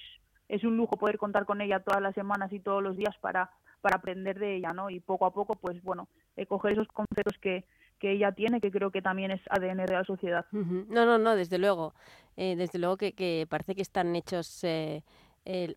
es 0.48 0.64
un 0.64 0.76
lujo 0.76 0.96
poder 0.96 1.18
contar 1.18 1.46
con 1.46 1.60
ella 1.60 1.80
todas 1.80 2.02
las 2.02 2.14
semanas 2.14 2.52
y 2.52 2.60
todos 2.60 2.82
los 2.82 2.96
días 2.96 3.16
para, 3.20 3.50
para 3.80 3.96
aprender 3.96 4.38
de 4.38 4.56
ella, 4.56 4.72
¿no? 4.72 4.90
Y 4.90 5.00
poco 5.00 5.26
a 5.26 5.32
poco, 5.32 5.56
pues 5.56 5.82
bueno, 5.82 6.08
eh, 6.36 6.46
coger 6.46 6.72
esos 6.72 6.88
conceptos 6.88 7.38
que, 7.38 7.64
que 7.98 8.12
ella 8.12 8.32
tiene, 8.32 8.60
que 8.60 8.70
creo 8.70 8.90
que 8.90 9.02
también 9.02 9.30
es 9.30 9.40
ADN 9.48 9.84
de 9.86 9.92
la 9.92 10.04
sociedad. 10.04 10.46
No, 10.52 11.06
no, 11.06 11.18
no, 11.18 11.34
desde 11.34 11.58
luego. 11.58 11.94
Eh, 12.36 12.56
desde 12.56 12.78
luego 12.78 12.96
que, 12.96 13.12
que, 13.12 13.46
parece 13.48 13.74
que 13.74 13.82
están 13.82 14.14
hechos 14.16 14.64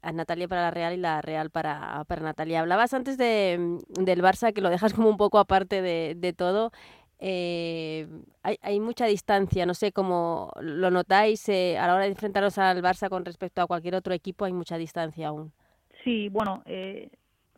a 0.02 0.12
Natalia 0.12 0.48
para 0.48 0.62
la 0.62 0.72
Real 0.72 0.94
y 0.94 0.98
la 0.98 1.22
Real 1.22 1.50
para, 1.50 2.04
para 2.06 2.22
Natalia. 2.22 2.62
Hablabas 2.62 2.94
antes 2.94 3.18
mm, 3.18 4.04
del 4.04 4.22
Barça, 4.22 4.54
que 4.54 4.62
lo 4.62 4.70
dejas 4.70 4.94
como 4.94 5.10
un 5.10 5.18
poco 5.18 5.40
aparte 5.40 5.82
de, 5.82 6.16
de 6.16 6.34
todo. 6.34 6.72
Eh, 7.20 8.08
hay, 8.44 8.58
hay, 8.62 8.80
mucha 8.80 9.06
distancia, 9.08 9.66
no 9.66 9.74
sé 9.74 9.92
cómo 9.92 10.52
lo 10.62 10.92
notáis 10.92 11.50
eh, 11.50 11.78
a 11.80 11.88
la 11.88 11.96
hora 11.96 12.04
de 12.04 12.12
enfrentaros 12.12 12.60
al 12.60 12.84
Barça 12.84 13.10
con 13.10 13.26
respecto 13.26 13.62
a 13.62 13.66
cualquier 13.66 13.96
otro 13.96 14.14
equipo, 14.14 14.46
hay 14.46 14.54
mucha 14.54 14.78
distancia 14.78 15.30
aún. 15.30 15.52
Sí, 16.04 16.30
bueno, 16.30 16.62
eh, 16.66 17.10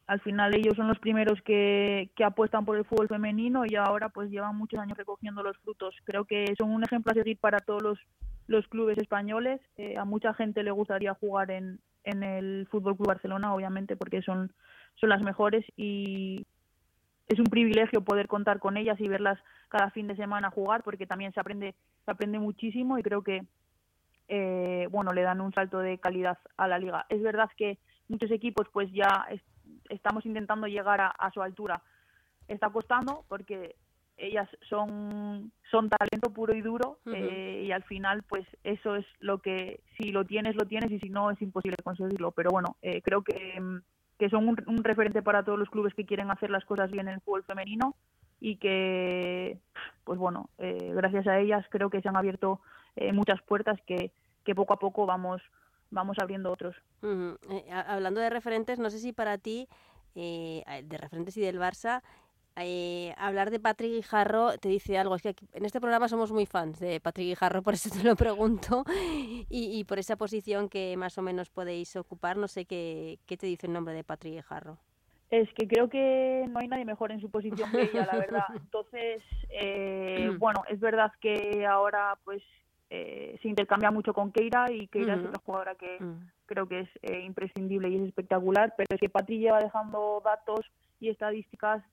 al 0.08 0.22
final 0.22 0.56
ellos 0.56 0.76
son 0.78 0.88
los 0.88 0.98
primeros 1.00 1.42
que, 1.42 2.10
que, 2.16 2.24
apuestan 2.24 2.66
por 2.66 2.78
el 2.78 2.86
fútbol 2.86 3.10
femenino 3.10 3.64
y 3.68 3.76
ahora 3.76 4.10
pues 4.10 4.32
llevan 4.32 4.56
muchos 4.56 4.80
años 4.80 4.98
recogiendo 4.98 5.44
los 5.44 5.58
frutos. 5.58 5.94
Creo 6.06 6.24
que 6.24 6.54
son 6.58 6.72
un 6.72 6.84
ejemplo 6.84 7.12
a 7.12 7.16
seguir 7.16 7.38
para 7.38 7.60
todos 7.60 7.84
los, 7.84 8.00
los 8.48 8.68
clubes 8.70 8.98
españoles. 8.98 9.62
Eh, 9.78 9.98
a 9.98 10.06
mucha 10.06 10.34
gente 10.34 10.64
le 10.64 10.72
gustaría 10.72 11.14
jugar 11.14 11.52
en, 11.52 11.80
en 12.04 12.24
el 12.24 12.68
Fútbol 12.70 12.96
Club 12.96 13.08
Barcelona, 13.08 13.54
obviamente, 13.54 13.96
porque 13.96 14.22
son, 14.22 14.52
son 14.96 15.10
las 15.10 15.22
mejores 15.22 15.66
y 15.76 16.46
es 17.28 17.40
un 17.40 17.46
privilegio 17.46 18.02
poder 18.02 18.28
contar 18.28 18.60
con 18.60 18.78
ellas 18.78 19.00
y 19.00 19.08
verlas 19.08 19.40
cada 19.70 19.92
fin 19.92 20.08
de 20.08 20.16
semana 20.16 20.50
jugar, 20.50 20.84
porque 20.84 21.06
también 21.06 21.32
se 21.34 21.40
aprende, 21.40 21.76
se 22.06 22.12
aprende 22.12 22.40
muchísimo 22.40 22.98
y 22.98 23.04
creo 23.04 23.22
que 23.22 23.44
eh, 24.28 24.88
bueno 24.92 25.12
le 25.12 25.24
dan 25.24 25.42
un 25.42 25.54
salto 25.54 25.80
de 25.80 26.00
calidad 26.00 26.38
a 26.58 26.68
la 26.68 26.80
liga. 26.80 27.06
Es 27.10 27.22
verdad 27.22 27.50
que 27.56 27.78
muchos 28.08 28.32
equipos 28.32 28.68
pues 28.72 28.92
ya 28.92 29.28
es, 29.30 29.42
estamos 29.90 30.26
intentando 30.26 30.68
llegar 30.68 31.02
a 31.02 31.32
su 31.32 31.42
altura. 31.42 31.82
Está 32.48 32.70
costando 32.70 33.26
porque 33.28 33.76
ellas 34.20 34.50
son 34.70 35.52
son 35.72 35.90
talento 35.90 36.32
puro 36.32 36.54
y 36.54 36.62
duro 36.62 37.00
uh 37.06 37.10
-huh. 37.10 37.16
eh, 37.16 37.64
y 37.68 37.72
al 37.72 37.84
final 37.84 38.24
pues 38.24 38.46
eso 38.64 38.96
es 38.96 39.06
lo 39.20 39.40
que 39.40 39.82
si 39.98 40.12
lo 40.12 40.26
tienes 40.26 40.56
lo 40.56 40.66
tienes 40.66 40.92
y 40.92 41.00
si 41.00 41.10
no 41.10 41.32
es 41.32 41.42
imposible 41.42 41.78
conseguirlo 41.84 42.32
pero 42.32 42.52
bueno 42.52 42.76
eh, 42.82 43.02
creo 43.02 43.24
que, 43.24 43.62
que 44.18 44.30
son 44.30 44.48
un, 44.48 44.58
un, 44.68 44.84
referente 44.84 45.22
para 45.22 45.44
todos 45.44 45.58
los 45.58 45.70
clubes 45.70 45.94
que 45.94 46.06
quieren 46.06 46.32
hacer 46.32 46.50
las 46.50 46.66
cosas 46.66 46.92
bien 46.92 47.08
en 47.08 47.16
el 47.16 47.22
fútbol 47.22 47.44
femenino 47.44 47.96
y 48.40 48.58
que 48.58 49.60
pues 50.04 50.20
bueno 50.20 50.50
eh, 50.58 50.92
gracias 50.94 51.28
a 51.28 51.40
ellas 51.40 51.66
creo 51.70 51.90
que 51.90 52.02
se 52.02 52.10
han 52.10 52.18
abierto 52.18 52.62
eh, 52.96 53.14
muchas 53.14 53.42
puertas 53.44 53.80
que, 53.88 54.12
que 54.44 54.56
poco 54.56 54.74
a 54.74 54.80
poco 54.80 55.06
vamos 55.06 55.42
vamos 55.92 56.18
abriendo 56.20 56.52
otros 56.52 56.76
uh 57.02 57.08
-huh. 57.08 57.86
hablando 57.88 58.20
de 58.20 58.30
referentes 58.30 58.80
no 58.80 58.90
sé 58.90 59.00
si 59.00 59.14
para 59.14 59.38
ti 59.38 59.68
de 60.16 60.98
referentes 60.98 61.38
y 61.38 61.42
del 61.42 61.60
Barça 61.60 62.02
eh, 62.56 63.14
hablar 63.18 63.52
de 63.52 63.60
Patrick 63.60 63.92
Guijarro 63.92 64.58
te 64.58 64.70
dice 64.70 64.98
algo. 64.98 65.16
Es 65.16 65.22
que 65.22 65.30
aquí, 65.30 65.48
en 65.54 65.66
este 65.66 65.80
programa 65.80 66.08
somos 66.08 66.32
muy 66.32 66.46
fans 66.46 66.80
de 66.80 67.00
Patrick 67.00 67.28
Guijarro, 67.28 67.62
por 67.64 67.74
eso 67.74 67.90
te 67.90 68.04
lo 68.04 68.16
pregunto. 68.16 68.84
Y, 69.52 69.80
y, 69.80 69.84
por 69.84 69.98
esa 69.98 70.16
posición 70.16 70.70
que 70.70 70.96
más 70.96 71.18
o 71.18 71.22
menos 71.22 71.50
podéis 71.50 71.96
ocupar, 71.96 72.38
no 72.38 72.48
sé 72.48 72.66
qué, 72.66 73.20
qué 73.26 73.36
te 73.36 73.48
dice 73.48 73.68
el 73.68 73.74
nombre 73.74 73.94
de 73.94 74.04
Patrick 74.04 74.36
Guijarro. 74.36 74.78
Es 75.32 75.52
que 75.54 75.68
creo 75.68 75.90
que 75.90 76.46
no 76.50 76.60
hay 76.60 76.68
nadie 76.68 76.86
mejor 76.86 77.12
en 77.12 77.22
su 77.22 77.30
posición 77.30 77.72
que 77.72 77.84
ella, 77.84 78.08
la 78.12 78.18
verdad. 78.20 78.46
Entonces, 78.56 79.24
eh, 79.50 80.32
bueno, 80.38 80.64
es 80.68 80.80
verdad 80.80 81.12
que 81.22 81.66
ahora 81.68 82.18
pues 82.24 82.42
eh, 82.90 83.38
se 83.42 83.48
intercambia 83.48 83.92
mucho 83.92 84.14
con 84.14 84.32
Keira 84.32 84.72
y 84.72 84.88
Keira 84.88 85.16
mm. 85.16 85.20
es 85.20 85.26
otra 85.28 85.42
jugadora 85.46 85.76
que 85.76 85.98
mm. 86.00 86.32
creo 86.48 86.68
que 86.68 86.80
es 86.82 86.90
eh, 87.04 87.22
imprescindible 87.22 87.90
y 87.90 87.98
es 87.98 88.08
espectacular, 88.08 88.74
pero 88.76 88.88
es 88.90 89.00
que 89.00 89.10
Patrick 89.10 89.40
lleva 89.40 89.60
dejando 89.60 90.22
datos 90.26 90.62
y 91.00 91.10
estadísticas 91.10 91.84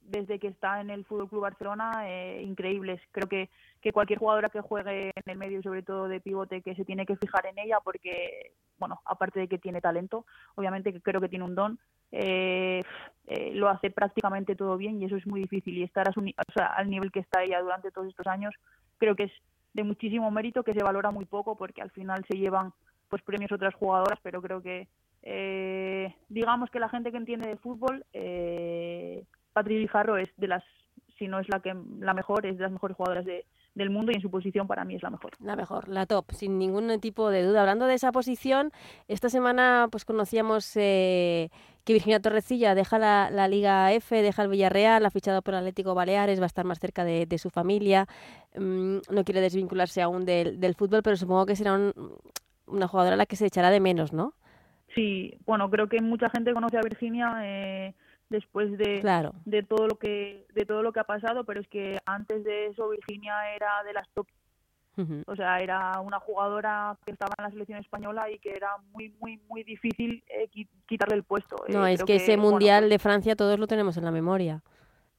desde 0.00 0.38
que 0.38 0.48
está 0.48 0.80
en 0.80 0.90
el 0.90 1.04
Fútbol 1.04 1.28
Club 1.28 1.42
Barcelona 1.42 2.08
eh, 2.08 2.42
increíbles. 2.42 3.00
Creo 3.12 3.28
que, 3.28 3.50
que 3.80 3.92
cualquier 3.92 4.18
jugadora 4.18 4.48
que 4.48 4.60
juegue 4.60 5.12
en 5.14 5.30
el 5.30 5.38
medio, 5.38 5.62
sobre 5.62 5.82
todo 5.82 6.08
de 6.08 6.20
pivote, 6.20 6.62
que 6.62 6.74
se 6.74 6.84
tiene 6.84 7.06
que 7.06 7.16
fijar 7.16 7.46
en 7.46 7.58
ella 7.58 7.78
porque, 7.82 8.52
bueno, 8.78 9.00
aparte 9.04 9.40
de 9.40 9.48
que 9.48 9.58
tiene 9.58 9.80
talento, 9.80 10.26
obviamente 10.54 11.00
creo 11.00 11.20
que 11.20 11.28
tiene 11.28 11.44
un 11.44 11.54
don, 11.54 11.78
eh, 12.12 12.82
eh, 13.26 13.50
lo 13.54 13.68
hace 13.68 13.90
prácticamente 13.90 14.56
todo 14.56 14.76
bien 14.76 15.00
y 15.00 15.04
eso 15.04 15.16
es 15.16 15.26
muy 15.26 15.40
difícil. 15.40 15.78
Y 15.78 15.82
estar 15.84 16.08
a 16.08 16.12
su, 16.12 16.20
o 16.20 16.52
sea, 16.52 16.66
al 16.66 16.90
nivel 16.90 17.12
que 17.12 17.20
está 17.20 17.42
ella 17.42 17.60
durante 17.60 17.90
todos 17.90 18.08
estos 18.08 18.26
años, 18.26 18.54
creo 18.98 19.14
que 19.14 19.24
es 19.24 19.32
de 19.72 19.84
muchísimo 19.84 20.30
mérito, 20.30 20.64
que 20.64 20.74
se 20.74 20.82
valora 20.82 21.10
muy 21.10 21.24
poco 21.24 21.56
porque 21.56 21.82
al 21.82 21.90
final 21.90 22.24
se 22.28 22.36
llevan 22.36 22.72
pues 23.08 23.22
premios 23.22 23.52
otras 23.52 23.74
jugadoras, 23.74 24.18
pero 24.22 24.40
creo 24.40 24.62
que 24.62 24.88
eh, 25.22 26.14
digamos 26.28 26.70
que 26.70 26.80
la 26.80 26.88
gente 26.88 27.10
que 27.10 27.18
entiende 27.18 27.48
de 27.48 27.56
fútbol 27.56 28.06
eh, 28.12 29.24
Patri 29.52 29.86
Jarro 29.86 30.16
es 30.16 30.28
de 30.36 30.48
las, 30.48 30.64
si 31.18 31.28
no 31.28 31.40
es 31.40 31.48
la 31.48 31.60
que 31.60 31.74
la 31.98 32.14
mejor, 32.14 32.46
es 32.46 32.56
de 32.56 32.62
las 32.62 32.72
mejores 32.72 32.96
jugadoras 32.96 33.24
de, 33.24 33.46
del 33.74 33.90
mundo 33.90 34.12
y 34.12 34.16
en 34.16 34.22
su 34.22 34.30
posición 34.30 34.66
para 34.66 34.84
mí 34.84 34.96
es 34.96 35.02
la 35.02 35.10
mejor. 35.10 35.32
La 35.40 35.56
mejor, 35.56 35.88
la 35.88 36.06
top, 36.06 36.32
sin 36.32 36.58
ningún 36.58 36.98
tipo 37.00 37.30
de 37.30 37.42
duda. 37.42 37.60
Hablando 37.60 37.86
de 37.86 37.94
esa 37.94 38.12
posición, 38.12 38.72
esta 39.08 39.28
semana 39.28 39.88
pues 39.90 40.04
conocíamos 40.04 40.76
eh, 40.76 41.50
que 41.84 41.92
Virginia 41.92 42.20
Torrecilla 42.20 42.74
deja 42.74 42.98
la, 42.98 43.30
la, 43.30 43.48
Liga 43.48 43.92
F, 43.92 44.22
deja 44.22 44.42
el 44.42 44.48
Villarreal, 44.48 45.06
ha 45.06 45.10
fichado 45.10 45.42
por 45.42 45.54
el 45.54 45.60
Atlético 45.60 45.94
Baleares, 45.94 46.40
va 46.40 46.44
a 46.44 46.46
estar 46.46 46.64
más 46.64 46.78
cerca 46.78 47.04
de, 47.04 47.26
de 47.26 47.38
su 47.38 47.50
familia, 47.50 48.06
mm, 48.56 48.98
no 49.10 49.24
quiere 49.24 49.40
desvincularse 49.40 50.02
aún 50.02 50.24
del, 50.24 50.60
del, 50.60 50.74
fútbol, 50.74 51.02
pero 51.02 51.16
supongo 51.16 51.46
que 51.46 51.56
será 51.56 51.74
un, 51.74 51.92
una 52.66 52.88
jugadora 52.88 53.14
a 53.14 53.18
la 53.18 53.26
que 53.26 53.36
se 53.36 53.46
echará 53.46 53.70
de 53.70 53.80
menos, 53.80 54.12
¿no? 54.12 54.34
Sí, 54.94 55.38
bueno, 55.46 55.70
creo 55.70 55.88
que 55.88 56.00
mucha 56.00 56.28
gente 56.30 56.52
conoce 56.52 56.76
a 56.76 56.82
Virginia. 56.82 57.36
Eh, 57.44 57.94
después 58.30 58.78
de, 58.78 59.00
claro. 59.00 59.34
de 59.44 59.62
todo 59.62 59.86
lo 59.88 59.96
que 59.96 60.46
de 60.54 60.64
todo 60.64 60.82
lo 60.82 60.92
que 60.92 61.00
ha 61.00 61.04
pasado 61.04 61.44
pero 61.44 61.60
es 61.60 61.68
que 61.68 61.98
antes 62.06 62.42
de 62.44 62.68
eso 62.68 62.88
Virginia 62.88 63.54
era 63.54 63.82
de 63.84 63.92
las 63.92 64.08
top 64.14 64.26
uh 64.96 65.02
-huh. 65.02 65.24
o 65.26 65.36
sea 65.36 65.58
era 65.58 66.00
una 66.00 66.20
jugadora 66.20 66.96
que 67.04 67.12
estaba 67.12 67.34
en 67.36 67.44
la 67.44 67.50
selección 67.50 67.80
española 67.80 68.30
y 68.30 68.38
que 68.38 68.50
era 68.50 68.78
muy 68.92 69.12
muy 69.20 69.38
muy 69.48 69.64
difícil 69.64 70.22
eh, 70.28 70.48
quitarle 70.86 71.16
el 71.16 71.24
puesto 71.24 71.56
no 71.68 71.86
eh, 71.86 71.94
es 71.94 72.04
que, 72.04 72.06
que, 72.06 72.16
ese 72.16 72.36
mundial 72.36 72.82
bueno, 72.82 72.88
pues, 72.88 72.90
de 72.90 72.98
Francia 73.00 73.36
todos 73.36 73.58
lo 73.58 73.66
tenemos 73.66 73.96
en 73.96 74.04
la 74.04 74.12
memoria 74.12 74.62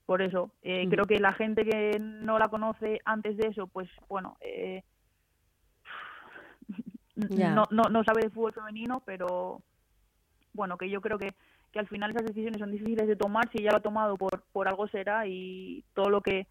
por 0.05 0.21
eso 0.21 0.51
eh, 0.63 0.81
uh 0.81 0.87
-huh. 0.87 0.89
creo 0.89 1.05
que 1.05 1.19
la 1.19 1.33
gente 1.33 1.65
que 1.65 1.99
no 1.99 2.39
la 2.39 2.47
conoce 2.47 3.01
antes 3.03 3.35
de 3.35 3.49
eso 3.49 3.67
pues 3.67 3.89
bueno 4.07 4.37
eh, 4.39 4.83
no, 7.17 7.65
no 7.71 7.83
no 7.89 8.03
sabe 8.05 8.21
de 8.23 8.29
fútbol 8.29 8.53
femenino 8.53 9.01
pero 9.05 9.61
bueno 10.53 10.77
que 10.77 10.89
yo 10.89 11.01
creo 11.01 11.19
que 11.19 11.33
que 11.71 11.79
al 11.79 11.87
final 11.87 12.11
esas 12.11 12.25
decisiones 12.25 12.59
son 12.59 12.71
difíciles 12.71 13.07
de 13.07 13.15
tomar 13.15 13.49
si 13.51 13.61
ella 13.61 13.71
lo 13.71 13.77
ha 13.77 13.81
tomado 13.81 14.17
por 14.17 14.43
por 14.51 14.67
algo 14.67 14.87
será 14.87 15.25
y 15.27 15.83
todo 15.93 16.09
lo 16.09 16.21
que 16.21 16.47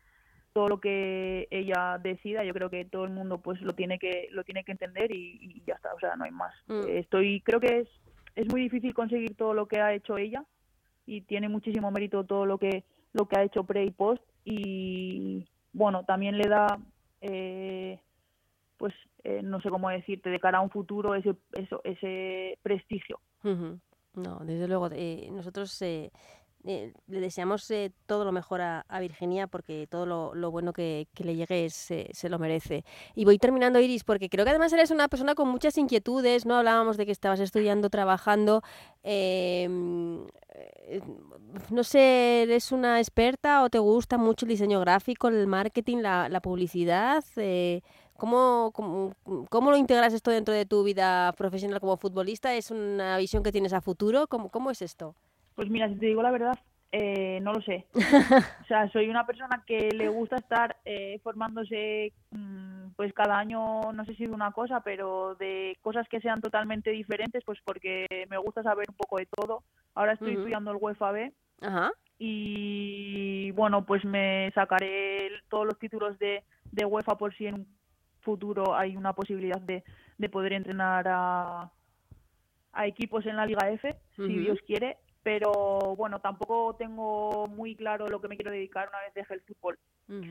todo 0.53 0.69
lo 0.69 0.81
que 0.81 1.47
ella 1.51 1.99
decida 1.99 2.45
yo 2.45 2.53
creo 2.53 2.71
que 2.71 2.85
todo 2.85 3.05
el 3.05 3.11
mundo 3.11 3.39
pues 3.39 3.61
lo 3.61 3.73
tiene 3.75 3.99
que 3.99 4.29
lo 4.33 4.45
tiene 4.45 4.65
que 4.65 4.73
entender 4.73 5.13
y, 5.13 5.39
y 5.41 5.63
ya 5.67 5.75
está 5.75 5.95
o 5.95 6.01
sea 6.01 6.17
no 6.17 6.25
hay 6.25 6.31
más 6.31 6.55
mm. 6.67 6.89
estoy 6.89 7.41
creo 7.43 7.61
que 7.61 7.81
es 7.81 7.89
es 8.35 8.47
muy 8.51 8.63
difícil 8.63 8.95
conseguir 8.95 9.37
todo 9.37 9.55
lo 9.55 9.67
que 9.67 9.81
ha 9.81 9.93
hecho 9.93 10.17
ella 10.17 10.45
y 11.07 11.23
tiene 11.23 11.49
muchísimo 11.49 11.91
mérito 11.91 12.25
todo 12.25 12.47
lo 12.47 12.59
que 12.59 12.85
lo 13.13 13.27
que 13.27 13.39
ha 13.39 13.45
hecho 13.45 13.65
pre 13.65 13.85
y 13.85 13.91
post 13.91 14.23
y 14.45 15.47
bueno 15.73 16.05
también 16.05 16.39
le 16.39 16.49
da 16.49 16.79
eh, 17.21 18.01
pues 18.77 18.95
eh, 19.25 19.43
no 19.43 19.61
sé 19.61 19.69
cómo 19.69 19.91
decirte 19.91 20.31
de 20.31 20.41
cara 20.41 20.59
a 20.59 20.63
un 20.63 20.71
futuro 20.71 21.15
ese 21.15 21.35
eso 21.53 21.81
ese 21.85 22.59
prestigio 22.63 23.21
uh 23.45 23.49
-huh. 23.49 23.81
No, 24.15 24.41
desde 24.45 24.67
luego. 24.67 24.89
Eh, 24.93 25.29
nosotros 25.31 25.81
eh, 25.83 26.11
eh, 26.65 26.93
le 27.07 27.21
deseamos 27.21 27.71
eh, 27.71 27.91
todo 28.05 28.27
lo 28.27 28.33
mejor 28.33 28.61
a, 28.61 28.85
Virginia 29.01 29.47
porque 29.47 29.87
todo 29.89 30.05
lo, 30.35 30.51
bueno 30.51 30.75
que, 30.75 31.09
que, 31.15 31.25
le 31.25 31.35
llegue 31.35 31.65
es, 31.65 31.75
se 31.75 32.29
lo 32.29 32.39
merece. 32.39 32.85
Y 33.15 33.25
voy 33.25 33.39
terminando, 33.39 33.81
Iris, 33.81 34.05
porque 34.05 34.29
creo 34.29 34.45
que 34.45 34.51
además 34.51 34.73
eres 34.75 34.91
una 34.91 35.09
persona 35.09 35.35
con 35.35 35.49
muchas 35.49 35.79
inquietudes, 35.79 36.45
¿no? 36.45 36.57
Hablábamos 36.57 36.99
de 36.99 37.07
que 37.07 37.13
estabas 37.13 37.41
estudiando, 37.41 37.89
trabajando. 37.89 38.63
Em, 39.03 40.27
eh, 40.51 41.01
no 41.71 41.83
sé, 41.83 42.43
¿eres 42.43 42.73
una 42.73 42.99
experta 42.99 43.63
o 43.63 43.71
te 43.71 43.79
gusta 43.79 44.19
mucho 44.19 44.45
el 44.45 44.51
diseño 44.51 44.81
gráfico, 44.81 45.29
el 45.29 45.47
marketing, 45.47 45.99
la, 45.99 46.29
la 46.29 46.41
publicidad? 46.41 47.25
¿Cómo, 48.21 48.71
cómo, 48.75 49.15
cómo, 49.49 49.71
lo 49.71 49.79
integras 49.79 50.13
esto 50.13 50.31
dentro 50.31 50.53
de 50.53 50.67
tu 50.67 50.85
vida 50.85 51.33
profesional 51.39 51.81
como 51.81 51.97
futbolista? 51.97 52.55
¿Es 52.55 52.71
una 52.71 53.17
visión 53.17 53.43
que 53.43 53.51
tienes 53.51 53.73
a 53.73 53.81
futuro? 53.81 54.27
¿Cómo, 54.27 54.51
cómo 54.51 54.71
es 54.71 54.83
esto? 54.83 55.15
Pues 55.55 55.71
mira, 55.71 55.89
si 55.89 55.95
te 55.95 56.05
digo 56.05 56.23
la 56.23 56.31
verdad, 56.31 56.59
eh, 56.93 57.41
no 57.41 57.55
lo 57.55 57.63
sé. 57.63 57.87
o 58.63 58.67
sea, 58.69 58.91
soy 58.93 59.09
una 59.09 59.25
persona 59.25 59.65
que 59.67 59.89
le 59.93 60.11
gusta 60.11 60.37
estar 60.37 60.77
eh, 60.85 61.19
formándose, 61.23 62.13
mmm, 62.31 62.91
pues 62.95 63.15
cada 63.15 63.39
año, 63.39 63.91
no 63.95 64.05
sé 64.05 64.15
si 64.17 64.27
de 64.27 64.35
una 64.35 64.53
cosa, 64.53 64.81
pero 64.81 65.35
de 65.37 65.79
cosas 65.81 66.07
que 66.07 66.21
sean 66.21 66.43
totalmente 66.43 66.91
diferentes, 66.91 67.43
pues 67.47 67.59
porque 67.65 68.07
me 68.29 68.37
gusta 68.37 68.63
saber 68.63 68.85
un 68.91 68.97
poco 68.97 69.17
de 69.17 69.29
todo. 69.35 69.63
Ahora 69.95 70.13
estoy 70.13 70.33
uh 70.33 70.35
-huh. 70.35 70.39
estudiando 70.41 70.73
el 70.73 70.79
UEFA 70.79 71.13
B. 71.13 71.33
Ajá. 71.63 71.91
Y 72.19 73.51
bueno, 73.53 73.87
pues 73.87 74.05
me 74.05 74.53
sacaré 74.55 75.31
todos 75.49 75.65
los 75.65 75.79
títulos 75.79 76.19
de, 76.19 76.45
de 76.71 76.85
UEFA 76.85 77.17
por 77.17 77.35
si 77.35 77.47
en 77.47 77.55
un 77.55 77.80
futuro 78.21 78.77
hay 78.77 78.97
una 78.97 79.13
posibilidad 79.13 79.61
de, 79.61 79.83
de 80.19 80.29
poder 80.29 80.53
entrenar 80.53 81.07
a, 81.09 81.71
a 82.73 82.87
equipos 82.87 83.27
en 83.27 83.37
la 83.37 83.47
Liga 83.47 83.71
F, 83.71 83.95
si 84.17 84.39
Dios 84.39 84.59
quiere, 84.67 84.99
pero 85.23 85.95
bueno, 85.97 86.21
tampoco 86.21 86.77
tengo 86.77 87.47
muy 87.49 87.75
claro 87.75 88.09
lo 88.09 88.21
que 88.21 88.29
me 88.29 88.37
quiero 88.37 88.51
dedicar 88.51 88.89
una 88.89 89.01
vez 89.01 89.15
deje 89.15 89.35
el 89.35 89.41
fútbol. 89.41 89.79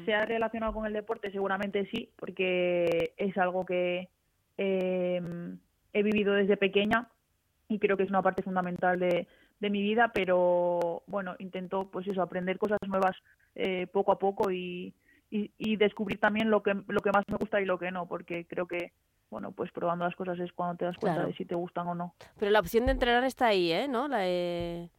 ¿Se 0.03 0.13
ha 0.13 0.25
relacionado 0.25 0.73
con 0.73 0.85
el 0.85 0.91
deporte? 0.91 1.31
Seguramente 1.31 1.87
sí, 1.89 2.09
porque 2.17 3.13
es 3.15 3.37
algo 3.37 3.65
que 3.65 4.09
em, 4.57 5.57
he 5.93 6.03
vivido 6.03 6.33
desde 6.33 6.57
pequeña 6.57 7.07
y 7.69 7.79
creo 7.79 7.95
que 7.95 8.03
es 8.03 8.09
una 8.09 8.21
parte 8.21 8.43
fundamental 8.43 8.99
de, 8.99 9.25
de 9.61 9.69
mi 9.69 9.81
vida, 9.81 10.11
pero 10.13 11.03
bueno, 11.07 11.35
intento 11.39 11.89
pues 11.89 12.05
eso, 12.07 12.21
aprender 12.21 12.57
cosas 12.57 12.79
nuevas 12.87 13.15
eh, 13.55 13.87
poco 13.87 14.11
a 14.11 14.19
poco 14.19 14.51
y, 14.51 14.93
y, 15.31 15.75
descubrir 15.75 16.19
también 16.19 16.49
lo 16.49 16.63
que, 16.63 16.73
lo 16.87 17.01
que 17.01 17.11
más 17.11 17.23
me 17.27 17.37
gusta 17.37 17.61
y 17.61 17.65
lo 17.65 17.77
que 17.77 17.91
no, 17.91 18.07
porque 18.07 18.45
creo 18.45 18.67
que 18.67 18.93
bueno, 19.29 19.51
pues 19.51 19.71
probando 19.71 20.05
las 20.05 20.15
cosas 20.15 20.39
es 20.39 20.51
cuando 20.53 20.75
te 20.75 20.85
das 20.85 20.97
cuenta 20.97 21.23
de 21.23 21.33
si 21.33 21.45
te 21.45 21.53
gustan 21.53 21.87
o 21.87 21.93
no. 21.93 22.15
Pero 22.39 22.51
la 22.51 22.59
opción 22.59 22.87
de 22.87 22.93
entrenar 22.93 23.23
está 23.23 23.47
ahí, 23.47 23.71
¿eh? 23.71 23.87
¿No? 23.87 24.07
La, 24.07 24.21
eh, 24.23 24.89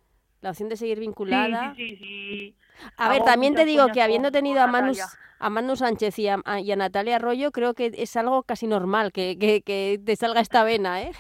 la 0.40 0.51
opción 0.51 0.69
de 0.69 0.77
seguir 0.77 1.01
vinculada. 1.01 1.75
Sí, 1.75 1.88
sí, 1.88 1.97
sí. 1.97 2.57
A 2.97 3.09
ver, 3.09 3.23
también 3.23 3.57
te 3.57 3.64
digo 3.64 3.88
que 3.88 4.03
habiendo 4.03 4.31
tenido 4.31 4.61
a 4.61 4.69
Manu, 4.69 4.93
a 5.40 5.51
Manu 5.51 5.75
Sánchez 5.75 6.16
y 6.21 6.29
a, 6.29 6.38
y 6.62 6.71
a, 6.71 6.77
Natalia 6.77 7.16
Arroyo, 7.16 7.51
creo 7.51 7.75
que 7.75 7.90
es 7.93 8.16
algo 8.16 8.45
casi 8.45 8.69
normal 8.69 9.11
que, 9.11 9.37
que, 9.37 9.62
que 9.62 10.01
te 10.05 10.14
salga 10.14 10.40
esta 10.40 10.62
vena, 10.62 11.03
¿eh? 11.03 11.11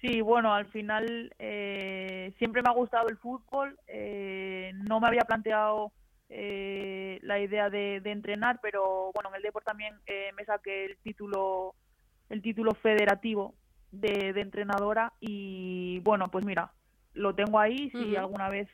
Sí, 0.00 0.20
bueno, 0.20 0.54
al 0.54 0.66
final 0.66 1.34
eh, 1.38 2.32
siempre 2.38 2.62
me 2.62 2.68
ha 2.68 2.74
gustado 2.74 3.08
el 3.08 3.16
fútbol. 3.16 3.78
Eh, 3.88 4.72
no 4.74 5.00
me 5.00 5.08
había 5.08 5.22
planteado 5.22 5.92
eh, 6.28 7.18
la 7.22 7.40
idea 7.40 7.70
de, 7.70 8.00
entrenar, 8.04 8.58
pero 8.62 9.10
bueno, 9.14 9.30
en 9.30 9.36
el 9.36 9.42
deporte 9.42 9.66
también 9.66 9.94
eh, 10.06 10.30
me 10.36 10.44
saqué 10.44 10.86
el 10.86 10.96
título, 10.98 11.74
el 12.28 12.42
título 12.42 12.72
federativo 12.74 13.54
de, 13.92 14.30
entrenadora 14.36 15.12
y 15.20 16.00
bueno, 16.00 16.28
pues 16.28 16.44
mira, 16.44 16.72
lo 17.14 17.34
tengo 17.34 17.58
ahí. 17.58 17.90
Si 17.90 18.16
alguna 18.16 18.48
vez 18.48 18.68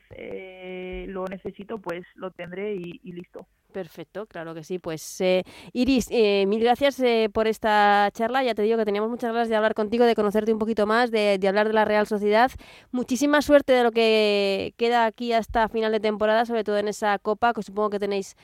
lo 1.07 1.25
necesito, 1.25 1.77
pues 1.77 2.05
lo 2.15 2.31
tendré 2.31 2.73
y 2.75 3.11
listo. 3.11 3.47
Perfecto, 3.73 4.27
claro 4.27 4.53
que 4.53 4.63
sí. 4.63 4.79
Pues 4.79 5.19
eh, 5.19 5.43
Iris, 5.73 6.07
eh, 6.11 6.45
mil 6.47 6.61
gracias 6.61 6.99
eh, 6.99 7.29
por 7.33 7.47
esta 7.47 8.09
charla. 8.13 8.43
Ya 8.43 8.53
te 8.53 8.61
digo 8.61 8.77
que 8.77 8.85
teníamos 8.85 9.09
muchas 9.09 9.33
ganas 9.33 9.49
de 9.49 9.55
hablar 9.55 9.73
contigo, 9.73 10.05
de 10.05 10.15
conocerte 10.15 10.53
un 10.53 10.59
poquito 10.59 10.85
más, 10.85 11.11
de, 11.11 11.39
hablar 11.47 11.67
de 11.67 11.73
la 11.73 11.83
Real 11.83 12.05
Sociedad. 12.05 12.51
Muchísima 12.91 13.41
suerte 13.41 13.73
de 13.73 13.83
lo 13.83 13.91
que 13.91 14.75
queda 14.77 15.05
aquí 15.05 15.33
hasta 15.33 15.67
final 15.67 15.91
de 15.91 15.99
temporada, 15.99 16.45
sobre 16.45 16.63
todo 16.63 16.77
en 16.77 16.87
esa 16.87 17.17
copa, 17.17 17.53
que 17.53 17.63
supongo 17.63 17.89
que 17.89 17.99
tenéis 17.99 18.35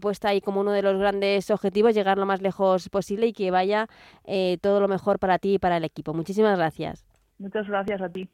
puesta 0.00 0.30
ahí 0.30 0.40
como 0.40 0.60
uno 0.62 0.72
de 0.72 0.82
los 0.82 0.98
grandes 0.98 1.50
objetivos, 1.50 1.94
llegar 1.94 2.16
lo 2.16 2.26
más 2.26 2.40
lejos 2.40 2.88
posible 2.88 3.26
y 3.26 3.32
que 3.32 3.50
vaya 3.50 3.88
todo 4.62 4.80
lo 4.80 4.88
mejor 4.88 5.18
para 5.18 5.38
ti 5.38 5.54
y 5.54 5.58
para 5.58 5.76
el 5.76 5.84
equipo. 5.84 6.14
Muchísimas 6.14 6.56
gracias. 6.56 7.04
Muchas 7.38 7.68
gracias 7.68 8.00
a 8.00 8.08
ti. 8.08 8.28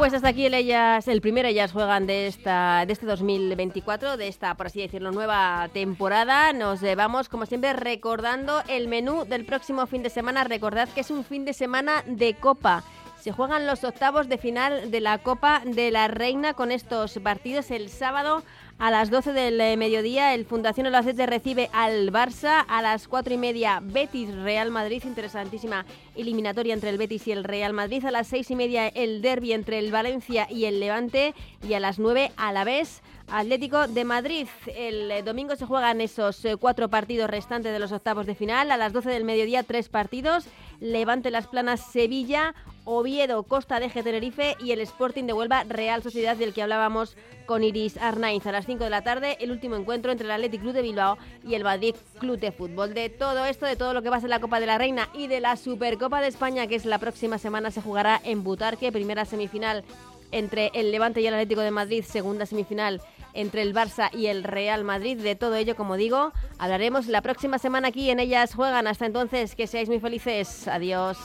Pues 0.00 0.14
hasta 0.14 0.28
aquí 0.28 0.46
el, 0.46 0.54
ellas, 0.54 1.08
el 1.08 1.20
primer 1.20 1.44
Ellas 1.44 1.72
Juegan 1.72 2.06
de, 2.06 2.26
esta, 2.26 2.86
de 2.86 2.92
este 2.94 3.04
2024, 3.04 4.16
de 4.16 4.28
esta, 4.28 4.54
por 4.54 4.68
así 4.68 4.80
decirlo, 4.80 5.12
nueva 5.12 5.68
temporada. 5.74 6.54
Nos 6.54 6.80
vamos, 6.96 7.28
como 7.28 7.44
siempre, 7.44 7.74
recordando 7.74 8.62
el 8.66 8.88
menú 8.88 9.26
del 9.26 9.44
próximo 9.44 9.86
fin 9.86 10.02
de 10.02 10.08
semana. 10.08 10.42
Recordad 10.44 10.88
que 10.88 11.02
es 11.02 11.10
un 11.10 11.22
fin 11.22 11.44
de 11.44 11.52
semana 11.52 12.02
de 12.06 12.32
Copa. 12.32 12.82
Se 13.20 13.30
juegan 13.30 13.66
los 13.66 13.84
octavos 13.84 14.26
de 14.30 14.38
final 14.38 14.90
de 14.90 15.00
la 15.02 15.18
Copa 15.18 15.60
de 15.66 15.90
la 15.90 16.08
Reina 16.08 16.54
con 16.54 16.72
estos 16.72 17.18
partidos 17.22 17.70
el 17.70 17.90
sábado 17.90 18.42
a 18.80 18.90
las 18.90 19.10
12 19.10 19.34
del 19.34 19.60
eh, 19.60 19.76
mediodía, 19.76 20.32
el 20.32 20.46
Fundación 20.46 20.86
Albacete 20.86 21.26
recibe 21.26 21.68
al 21.74 22.10
Barça. 22.10 22.64
A 22.66 22.80
las 22.80 23.08
4 23.08 23.34
y 23.34 23.36
media, 23.36 23.80
Betis 23.82 24.34
Real 24.34 24.70
Madrid. 24.70 25.02
Interesantísima 25.04 25.84
eliminatoria 26.16 26.72
entre 26.72 26.88
el 26.88 26.96
Betis 26.96 27.28
y 27.28 27.32
el 27.32 27.44
Real 27.44 27.74
Madrid. 27.74 28.02
A 28.06 28.10
las 28.10 28.28
6 28.28 28.50
y 28.52 28.56
media, 28.56 28.88
el 28.88 29.20
derby 29.20 29.52
entre 29.52 29.78
el 29.78 29.92
Valencia 29.92 30.46
y 30.50 30.64
el 30.64 30.80
Levante. 30.80 31.34
Y 31.68 31.74
a 31.74 31.80
las 31.80 31.98
9, 31.98 32.32
a 32.38 32.52
la 32.52 32.64
vez, 32.64 33.02
Atlético 33.32 33.86
de 33.86 34.04
Madrid. 34.04 34.48
El 34.66 35.10
eh, 35.10 35.22
domingo 35.22 35.54
se 35.56 35.66
juegan 35.66 36.00
esos 36.00 36.44
eh, 36.44 36.56
cuatro 36.56 36.88
partidos 36.88 37.30
restantes 37.30 37.72
de 37.72 37.78
los 37.78 37.92
octavos 37.92 38.26
de 38.26 38.34
final. 38.34 38.70
A 38.70 38.76
las 38.76 38.92
12 38.92 39.10
del 39.10 39.24
mediodía, 39.24 39.62
tres 39.62 39.88
partidos. 39.88 40.46
Levante 40.80 41.30
Las 41.30 41.46
Planas 41.46 41.80
Sevilla, 41.92 42.54
Oviedo 42.84 43.42
Costa 43.42 43.78
de 43.78 43.88
Tenerife 43.88 44.56
y 44.58 44.72
el 44.72 44.80
Sporting 44.80 45.24
de 45.24 45.34
Huelva 45.34 45.64
Real 45.64 46.02
Sociedad 46.02 46.36
del 46.36 46.54
que 46.54 46.62
hablábamos 46.62 47.16
con 47.46 47.62
Iris 47.62 47.98
Arnaiz. 47.98 48.46
A 48.46 48.52
las 48.52 48.66
5 48.66 48.84
de 48.84 48.90
la 48.90 49.02
tarde, 49.02 49.36
el 49.40 49.50
último 49.50 49.76
encuentro 49.76 50.10
entre 50.10 50.24
el 50.24 50.32
Athletic 50.32 50.62
Club 50.62 50.72
de 50.72 50.82
Bilbao 50.82 51.18
y 51.46 51.54
el 51.54 51.64
Madrid 51.64 51.94
Club 52.18 52.38
de 52.38 52.50
Fútbol. 52.50 52.94
De 52.94 53.10
todo 53.10 53.44
esto, 53.44 53.66
de 53.66 53.76
todo 53.76 53.92
lo 53.92 54.02
que 54.02 54.10
va 54.10 54.16
a 54.16 54.20
ser 54.20 54.30
la 54.30 54.40
Copa 54.40 54.58
de 54.58 54.66
la 54.66 54.78
Reina 54.78 55.08
y 55.14 55.26
de 55.26 55.40
la 55.40 55.56
Supercopa 55.56 56.20
de 56.20 56.28
España, 56.28 56.66
que 56.66 56.76
es 56.76 56.86
la 56.86 56.98
próxima 56.98 57.38
semana, 57.38 57.70
se 57.70 57.82
jugará 57.82 58.20
en 58.24 58.42
Butarque, 58.42 58.90
primera 58.90 59.24
semifinal 59.24 59.84
entre 60.32 60.70
el 60.74 60.90
Levante 60.92 61.20
y 61.20 61.26
el 61.26 61.34
Atlético 61.34 61.60
de 61.60 61.70
Madrid, 61.70 62.04
segunda 62.04 62.46
semifinal 62.46 63.02
entre 63.34 63.62
el 63.62 63.74
Barça 63.74 64.10
y 64.12 64.26
el 64.26 64.44
Real 64.44 64.84
Madrid. 64.84 65.18
De 65.18 65.36
todo 65.36 65.54
ello, 65.56 65.76
como 65.76 65.96
digo, 65.96 66.32
hablaremos 66.58 67.06
la 67.06 67.22
próxima 67.22 67.58
semana 67.58 67.88
aquí 67.88 68.10
en 68.10 68.20
Ellas 68.20 68.54
Juegan. 68.54 68.86
Hasta 68.86 69.06
entonces, 69.06 69.54
que 69.54 69.66
seáis 69.66 69.88
muy 69.88 70.00
felices. 70.00 70.68
Adiós. 70.68 71.18